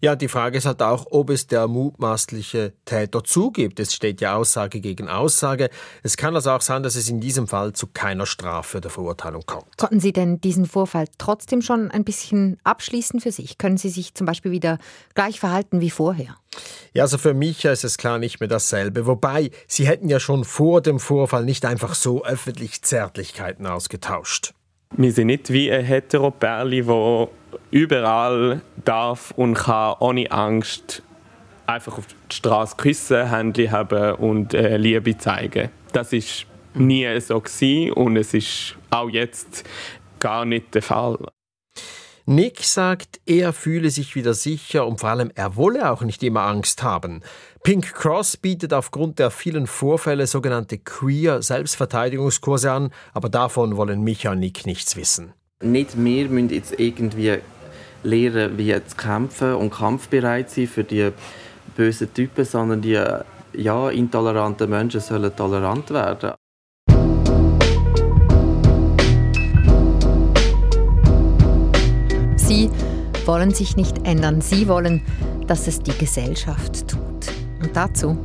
Ja, 0.00 0.16
die 0.16 0.26
Frage 0.26 0.58
ist 0.58 0.66
halt 0.66 0.82
auch, 0.82 1.06
ob 1.10 1.30
es 1.30 1.46
der 1.46 1.68
mutmaßliche 1.68 2.72
Täter 2.84 3.22
zugibt. 3.22 3.78
Es 3.78 3.94
steht 3.94 4.20
ja 4.20 4.34
Aussage 4.34 4.80
gegen 4.80 5.08
Aussage. 5.08 5.70
Es 6.02 6.16
kann 6.16 6.34
also 6.34 6.50
auch 6.50 6.60
sein, 6.60 6.82
dass 6.82 6.96
es 6.96 7.08
in 7.08 7.20
diesem 7.20 7.46
Fall 7.46 7.72
zu 7.72 7.86
keiner 7.86 8.26
Strafe 8.26 8.78
oder 8.78 8.90
Verurteilung 8.90 9.44
kommt. 9.46 9.76
Konnten 9.76 10.00
Sie 10.00 10.12
denn 10.12 10.40
diesen 10.40 10.66
Vorfall 10.66 11.06
trotzdem 11.18 11.62
schon 11.62 11.92
ein 11.92 12.02
bisschen 12.02 12.58
abschließen 12.64 13.20
für 13.20 13.30
sich? 13.30 13.58
Können 13.58 13.76
Sie 13.76 13.90
sich 13.90 14.14
zum 14.14 14.26
Beispiel 14.26 14.50
wieder 14.50 14.78
gleich 15.14 15.38
verhalten 15.38 15.80
wie 15.80 15.90
vorher? 15.90 16.36
Ja, 16.92 17.04
also 17.04 17.16
für 17.16 17.32
mich 17.32 17.64
ist 17.64 17.84
es 17.84 17.96
klar 17.96 18.18
nicht 18.18 18.40
mehr 18.40 18.48
dasselbe. 18.48 19.06
Wobei, 19.06 19.52
Sie 19.68 19.86
hätten 19.86 20.08
ja 20.08 20.18
schon 20.18 20.44
vor 20.44 20.80
dem 20.80 20.98
Vorfall 20.98 21.44
nicht 21.44 21.64
einfach 21.64 21.94
so 21.94 22.24
öffentlich 22.24 22.82
Zärtlichkeiten 22.82 23.66
ausgetauscht. 23.66 24.52
Wir 24.94 25.10
sind 25.12 25.28
nicht 25.28 25.50
wie 25.50 25.72
ein 25.72 25.84
Hetero-Pärli, 25.84 26.86
wo 26.86 27.30
überall 27.70 28.60
darf 28.84 29.32
und 29.36 29.54
kann 29.54 29.94
ohne 30.00 30.30
Angst 30.30 31.02
einfach 31.66 31.96
auf 31.96 32.06
die 32.30 32.36
Straße 32.36 32.76
küssen, 32.76 33.30
Hände 33.30 33.70
haben 33.70 34.16
und 34.16 34.52
äh, 34.52 34.76
Liebe 34.76 35.16
zeigen. 35.16 35.70
Das 35.92 36.12
ist 36.12 36.46
nie 36.74 37.20
so 37.20 37.40
gewesen 37.40 37.92
und 37.92 38.16
es 38.16 38.34
ist 38.34 38.76
auch 38.90 39.08
jetzt 39.08 39.64
gar 40.20 40.44
nicht 40.44 40.74
der 40.74 40.82
Fall. 40.82 41.18
Nick 42.24 42.62
sagt, 42.62 43.20
er 43.26 43.52
fühle 43.52 43.90
sich 43.90 44.14
wieder 44.14 44.32
sicher 44.32 44.86
und 44.86 45.00
vor 45.00 45.10
allem 45.10 45.32
er 45.34 45.56
wolle 45.56 45.90
auch 45.90 46.02
nicht 46.02 46.22
immer 46.22 46.42
Angst 46.42 46.82
haben. 46.82 47.22
Pink 47.64 47.94
Cross 47.94 48.36
bietet 48.36 48.72
aufgrund 48.72 49.18
der 49.18 49.30
vielen 49.30 49.66
Vorfälle 49.66 50.26
sogenannte 50.26 50.78
Queer 50.78 51.42
Selbstverteidigungskurse 51.42 52.70
an, 52.70 52.90
aber 53.12 53.28
davon 53.28 53.76
wollen 53.76 54.02
Micha 54.02 54.32
und 54.32 54.38
Nick 54.38 54.66
nichts 54.66 54.96
wissen. 54.96 55.32
Nicht 55.62 55.96
wir 55.96 56.28
müssen 56.28 56.50
jetzt 56.50 56.78
irgendwie 56.78 57.38
lernen, 58.04 58.56
wie 58.56 58.74
zu 58.84 58.96
kämpfen 58.96 59.54
und 59.54 59.70
kampfbereit 59.70 60.50
sein 60.50 60.68
für 60.68 60.84
die 60.84 61.10
bösen 61.76 62.12
Typen, 62.14 62.44
sondern 62.44 62.82
die 62.82 63.02
ja, 63.54 63.90
intoleranten 63.90 64.70
Menschen 64.70 65.00
sollen 65.00 65.34
tolerant 65.34 65.90
werden. 65.90 66.34
Wollen 73.26 73.52
sich 73.52 73.76
nicht 73.76 74.06
ändern. 74.06 74.40
Sie 74.40 74.68
wollen, 74.68 75.02
dass 75.46 75.66
es 75.66 75.80
die 75.80 75.96
Gesellschaft 75.96 76.88
tut. 76.88 77.32
Und 77.62 77.74
dazu 77.74 78.16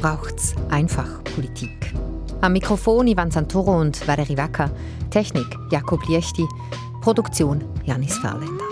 braucht 0.00 0.36
es 0.36 0.54
einfach 0.70 1.22
Politik. 1.34 1.94
Am 2.40 2.52
Mikrofon 2.52 3.06
Ivan 3.06 3.30
Santoro 3.30 3.80
und 3.80 4.06
Valerie 4.06 4.36
Wacker. 4.36 4.70
Technik 5.10 5.46
Jakob 5.70 6.06
Liechti. 6.08 6.46
Produktion 7.00 7.62
Janis 7.84 8.18
Verländer. 8.18 8.71